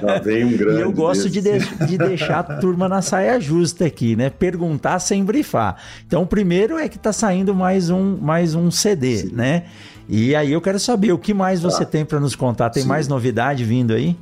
[0.00, 0.78] Já veio um grande.
[0.78, 4.30] E eu gosto de, de, de, deixar a turma na saia justa aqui, né?
[4.30, 5.76] Perguntar sem brifar.
[6.06, 9.32] Então, o primeiro é que está saindo mais um mais um CD, Sim.
[9.34, 9.64] né?
[10.08, 12.70] E aí eu quero saber o que mais você ah, tem para nos contar.
[12.70, 12.88] Tem sim.
[12.88, 14.16] mais novidade vindo aí?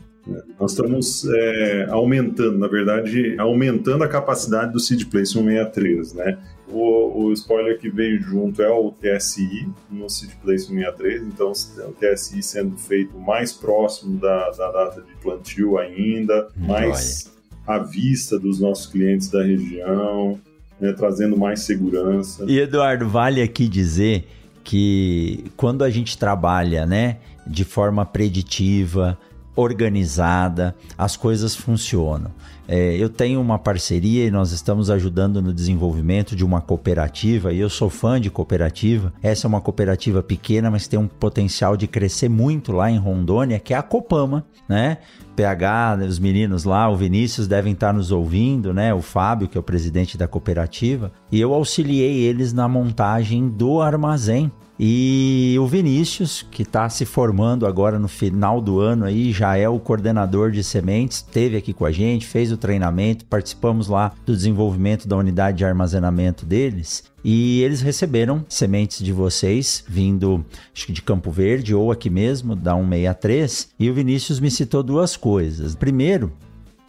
[0.58, 6.38] Nós estamos é, aumentando, na verdade, aumentando a capacidade do Seed Place 163, né?
[6.68, 11.92] O, o, spoiler que veio junto é o TSI no Seed Place 163, então o
[11.92, 17.32] TSI sendo feito mais próximo da, da data de plantio ainda, mais
[17.66, 20.38] à vista dos nossos clientes da região,
[20.78, 22.44] né, trazendo mais segurança.
[22.46, 24.26] E Eduardo, vale aqui dizer
[24.64, 29.18] que quando a gente trabalha, né, de forma preditiva,
[29.54, 32.30] organizada, as coisas funcionam.
[32.68, 37.58] É, eu tenho uma parceria e nós estamos ajudando no desenvolvimento de uma cooperativa, e
[37.58, 39.12] eu sou fã de cooperativa.
[39.20, 43.58] Essa é uma cooperativa pequena, mas tem um potencial de crescer muito lá em Rondônia,
[43.58, 44.98] que é a Copama, né?
[45.34, 48.94] PH, os meninos lá, o Vinícius devem estar nos ouvindo, né?
[48.94, 53.80] O Fábio, que é o presidente da cooperativa, e eu auxiliei eles na montagem do
[53.80, 59.54] armazém e o Vinícius, que está se formando agora no final do ano aí, já
[59.54, 64.10] é o coordenador de sementes, esteve aqui com a gente, fez o treinamento, participamos lá
[64.24, 67.04] do desenvolvimento da unidade de armazenamento deles.
[67.22, 70.42] E eles receberam sementes de vocês, vindo
[70.74, 73.68] acho que de Campo Verde ou aqui mesmo, da 163.
[73.78, 75.74] E o Vinícius me citou duas coisas.
[75.74, 76.32] Primeiro,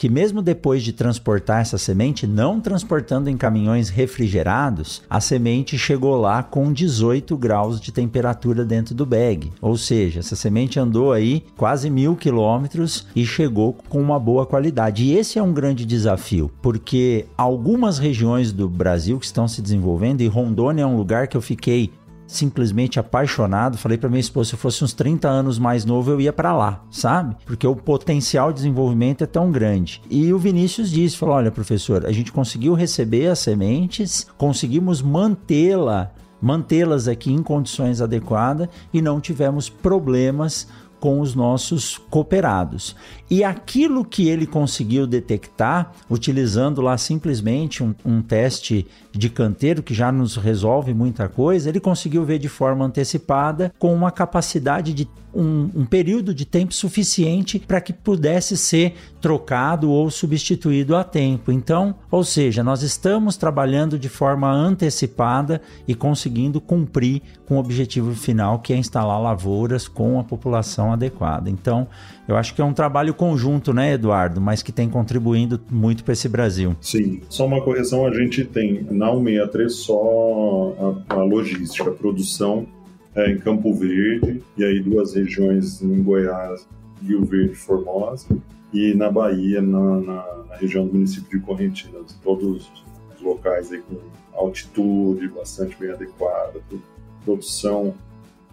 [0.02, 6.20] que mesmo depois de transportar essa semente, não transportando em caminhões refrigerados, a semente chegou
[6.20, 9.52] lá com 18 graus de temperatura dentro do bag.
[9.62, 15.04] Ou seja, essa semente andou aí quase mil quilômetros e chegou com uma boa qualidade.
[15.04, 20.22] E esse é um grande desafio, porque algumas regiões do Brasil que estão se desenvolvendo,
[20.22, 21.91] e Rondônia é um lugar que eu fiquei
[22.36, 23.77] simplesmente apaixonado.
[23.77, 26.55] Falei para minha esposa, se eu fosse uns 30 anos mais novo, eu ia para
[26.55, 27.36] lá, sabe?
[27.45, 30.01] Porque o potencial de desenvolvimento é tão grande.
[30.09, 36.11] E o Vinícius disse, falou, olha, professor, a gente conseguiu receber as sementes, conseguimos mantê-la
[36.41, 40.67] mantê-las aqui em condições adequadas e não tivemos problemas
[41.01, 42.95] com os nossos cooperados.
[43.27, 49.93] E aquilo que ele conseguiu detectar, utilizando lá simplesmente um, um, teste de canteiro, que
[49.93, 55.07] já nos resolve muita coisa, ele conseguiu ver de forma antecipada, com uma capacidade de
[55.34, 61.51] um, um período de tempo suficiente para que pudesse ser trocado ou substituído a tempo.
[61.51, 68.14] Então, ou seja, nós estamos trabalhando de forma antecipada e conseguindo cumprir com o objetivo
[68.14, 71.49] final, que é instalar lavouras com a população adequada.
[71.49, 71.88] Então,
[72.32, 76.13] eu acho que é um trabalho conjunto, né, Eduardo, mas que tem contribuindo muito para
[76.13, 76.75] esse Brasil.
[76.79, 82.65] Sim, só uma correção: a gente tem na 163 só a, a logística, a produção
[83.15, 86.67] é, em Campo Verde, e aí duas regiões em Goiás,
[87.05, 88.27] Rio Verde Formosa,
[88.73, 92.17] e na Bahia, na, na, na, região do município de Correntinas.
[92.23, 92.71] Todos
[93.13, 93.97] os locais aí com
[94.34, 96.61] altitude bastante bem adequada,
[97.25, 97.93] produção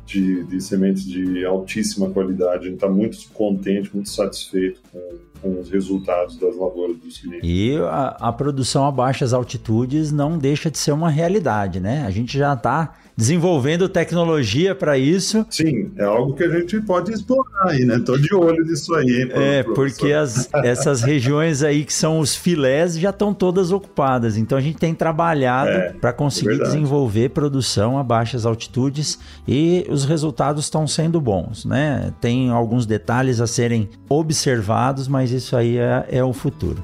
[0.09, 2.61] de, de sementes de altíssima qualidade.
[2.61, 7.49] A gente está muito contente, muito satisfeito com, com, os resultados das lavouras dos clientes.
[7.49, 12.05] E a, a produção a baixas altitudes não deixa de ser uma realidade, né?
[12.07, 15.45] A gente já está desenvolvendo tecnologia para isso.
[15.51, 17.99] Sim, é algo que a gente pode explorar aí, né?
[17.99, 19.23] Tô de olho nisso aí.
[19.23, 24.37] Hein, é, porque as, essas regiões aí que são os filés já estão todas ocupadas.
[24.37, 29.19] Então a gente tem trabalhado é, para conseguir é desenvolver produção a baixas altitudes
[29.49, 32.15] e os resultados estão sendo bons, né?
[32.21, 36.83] Tem alguns detalhes a serem observados, mas isso aí é, é o futuro.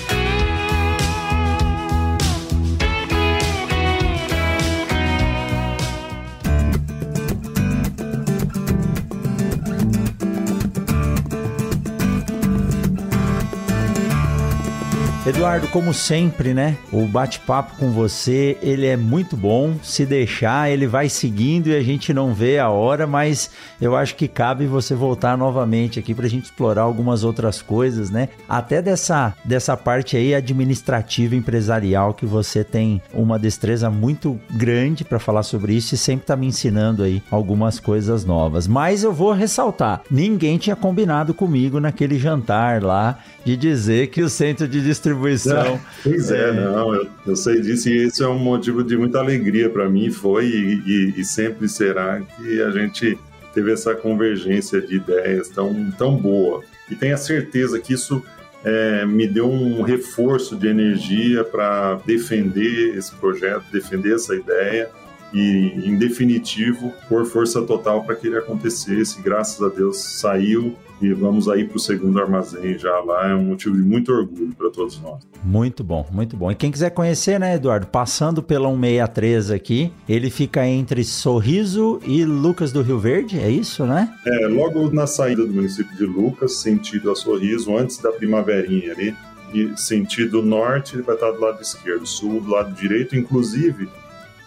[15.28, 16.78] Eduardo, como sempre, né?
[16.90, 19.76] O bate-papo com você, ele é muito bom.
[19.84, 23.52] Se deixar, ele vai seguindo e a gente não vê a hora, mas
[23.82, 28.10] eu acho que cabe você voltar novamente aqui para a gente explorar algumas outras coisas,
[28.10, 28.30] né?
[28.48, 35.20] Até dessa, dessa parte aí administrativa empresarial que você tem uma destreza muito grande para
[35.20, 38.66] falar sobre isso e sempre tá me ensinando aí algumas coisas novas.
[38.66, 44.30] Mas eu vou ressaltar, ninguém tinha combinado comigo naquele jantar lá de dizer que o
[44.30, 45.76] centro de distribuição distribuição.
[45.76, 48.98] É, pois é, é, não, eu, eu, sei disso e esse é um motivo de
[48.98, 53.18] muita alegria para mim, foi e, e, e, sempre será que a gente
[53.54, 56.64] teve essa convergência de ideias tão, tão boa.
[56.90, 58.24] E tenha certeza que isso
[58.64, 64.90] é, me deu um reforço de energia para defender esse projeto, defender essa ideia
[65.34, 69.22] e, em definitivo, por força total para que ele acontecesse.
[69.22, 73.30] Graças a Deus saiu e vamos aí para o segundo armazém já lá.
[73.30, 75.22] É um motivo de muito orgulho para todos nós.
[75.44, 76.52] Muito bom, muito bom.
[76.52, 82.26] E quem quiser conhecer, né, Eduardo, passando pela 163 aqui, ele fica entre Sorriso e
[82.26, 84.12] Lucas do Rio Verde, é isso, né?
[84.26, 89.16] É, logo na saída do município de Lucas, sentido a Sorriso, antes da primaverinha ali.
[89.54, 93.88] E sentido norte, ele vai estar do lado esquerdo, sul do lado direito, inclusive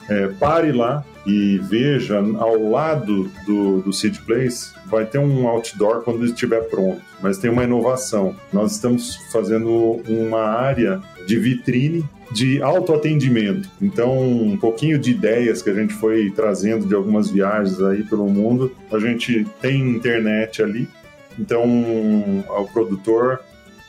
[0.08, 6.02] é, pare lá e veja ao lado do, do Seed Place, vai ter um outdoor
[6.02, 8.34] quando estiver pronto, mas tem uma inovação.
[8.52, 13.68] Nós estamos fazendo uma área de vitrine de autoatendimento.
[13.80, 18.28] Então, um pouquinho de ideias que a gente foi trazendo de algumas viagens aí pelo
[18.28, 18.74] mundo.
[18.90, 20.88] A gente tem internet ali,
[21.38, 23.40] então o produtor,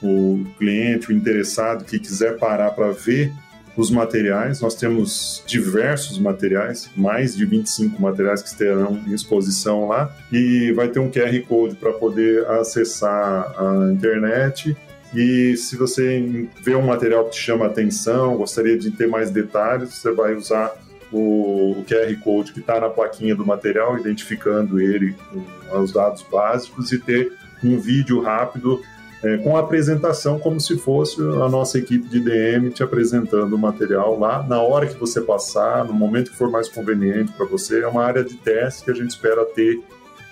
[0.01, 3.31] o cliente, o interessado que quiser parar para ver
[3.75, 4.61] os materiais.
[4.61, 10.89] Nós temos diversos materiais, mais de 25 materiais que estarão em exposição lá, e vai
[10.89, 14.75] ter um QR Code para poder acessar a internet.
[15.13, 19.93] E se você vê um material que te chama atenção, gostaria de ter mais detalhes,
[19.93, 20.73] você vai usar
[21.11, 26.91] o, QR Code que está na plaquinha do material, identificando ele com os dados básicos
[26.91, 28.81] e ter um vídeo rápido
[29.23, 33.57] é, com a apresentação como se fosse a nossa equipe de DM te apresentando o
[33.57, 37.81] material lá na hora que você passar, no momento que for mais conveniente para você.
[37.81, 39.79] É uma área de teste que a gente espera ter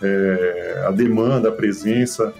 [0.01, 2.33] é, a demanda, a presença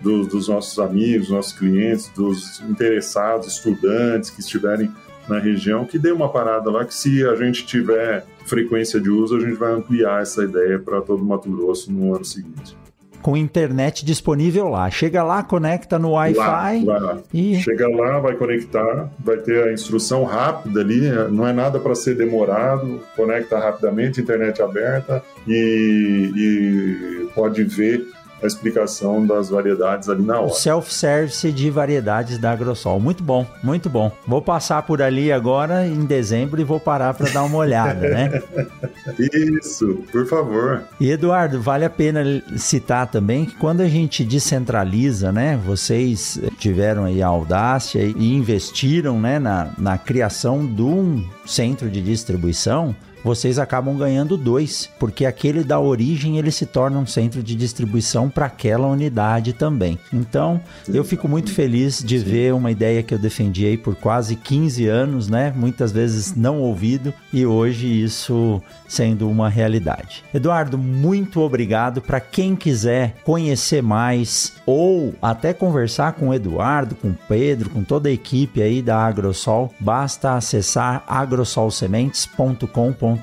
[0.00, 4.92] dos, nossos amigos, nossos clientes, dos interessados, estudantes que estiverem
[5.26, 9.38] na região, que dê uma parada lá, que se a gente tiver frequência de uso,
[9.38, 12.76] a gente vai ampliar essa ideia para todo o Mato Grosso no ano seguinte
[13.24, 14.90] com internet disponível lá.
[14.90, 16.84] Chega lá, conecta no Wi-Fi.
[17.32, 17.56] E...
[17.62, 21.00] Chega lá, vai conectar, vai ter a instrução rápida ali,
[21.30, 28.06] não é nada para ser demorado, conecta rapidamente, internet aberta e, e pode ver
[28.42, 30.52] a explicação das variedades ali na hora.
[30.52, 33.00] Self-service de variedades da Agrosol.
[33.00, 34.12] Muito bom, muito bom.
[34.26, 38.42] Vou passar por ali agora em dezembro e vou parar para dar uma olhada, né?
[39.18, 40.82] Isso, por favor.
[41.00, 45.58] E Eduardo, vale a pena citar também que quando a gente descentraliza, né?
[45.64, 52.02] Vocês tiveram aí a audácia e investiram, né, na, na criação de um centro de
[52.02, 57.54] distribuição vocês acabam ganhando dois, porque aquele da origem ele se torna um centro de
[57.54, 59.98] distribuição para aquela unidade também.
[60.12, 64.36] Então, eu fico muito feliz de ver uma ideia que eu defendi aí por quase
[64.36, 65.52] 15 anos, né?
[65.56, 70.22] Muitas vezes não ouvido e hoje isso sendo uma realidade.
[70.32, 72.02] Eduardo, muito obrigado.
[72.02, 77.82] Para quem quiser conhecer mais ou até conversar com o Eduardo, com o Pedro, com
[77.82, 83.13] toda a equipe aí da Agrosol, basta acessar agrosolsementes.com.br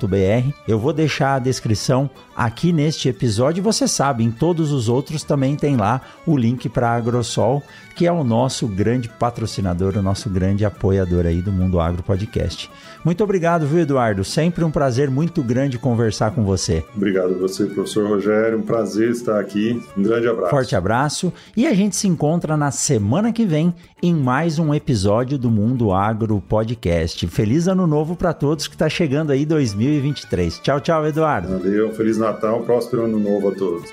[0.66, 3.62] eu vou deixar a descrição aqui neste episódio.
[3.62, 7.62] Você sabe, em todos os outros também tem lá o link para a Agrosol,
[7.94, 12.70] que é o nosso grande patrocinador, o nosso grande apoiador aí do Mundo Agro Podcast.
[13.04, 14.24] Muito obrigado, viu, Eduardo?
[14.24, 16.84] Sempre um prazer muito grande conversar com você.
[16.96, 18.58] Obrigado a você, professor Rogério.
[18.58, 19.82] Um prazer estar aqui.
[19.96, 20.50] Um grande abraço.
[20.50, 21.32] Forte abraço.
[21.56, 25.92] E a gente se encontra na semana que vem em mais um episódio do Mundo
[25.92, 27.26] Agro Podcast.
[27.26, 29.44] Feliz ano novo para todos que está chegando aí
[29.82, 30.60] 2023.
[30.60, 31.58] Tchau, tchau, Eduardo.
[31.58, 33.92] Valeu, Feliz Natal, próspero ano novo a todos.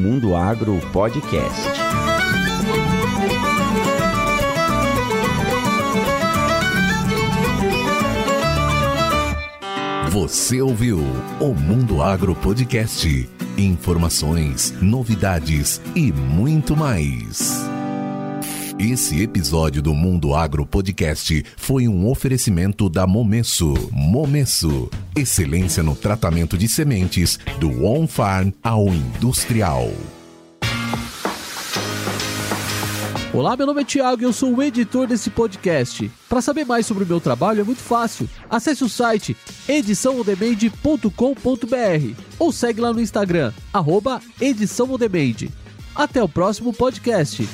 [0.01, 1.61] Mundo Agro Podcast.
[10.09, 10.97] Você ouviu
[11.39, 13.29] o Mundo Agro Podcast.
[13.55, 17.61] Informações, novidades e muito mais.
[18.83, 23.75] Esse episódio do Mundo Agro Podcast foi um oferecimento da Momesso.
[23.91, 29.91] Momesso, excelência no tratamento de sementes do on-farm ao industrial.
[33.31, 36.09] Olá, meu nome é Thiago e eu sou o editor desse podcast.
[36.27, 38.27] Para saber mais sobre o meu trabalho é muito fácil.
[38.49, 39.37] Acesse o site
[39.69, 44.19] ediçãoondemand.com.br ou segue lá no Instagram, arroba.
[45.95, 47.47] Até o próximo podcast.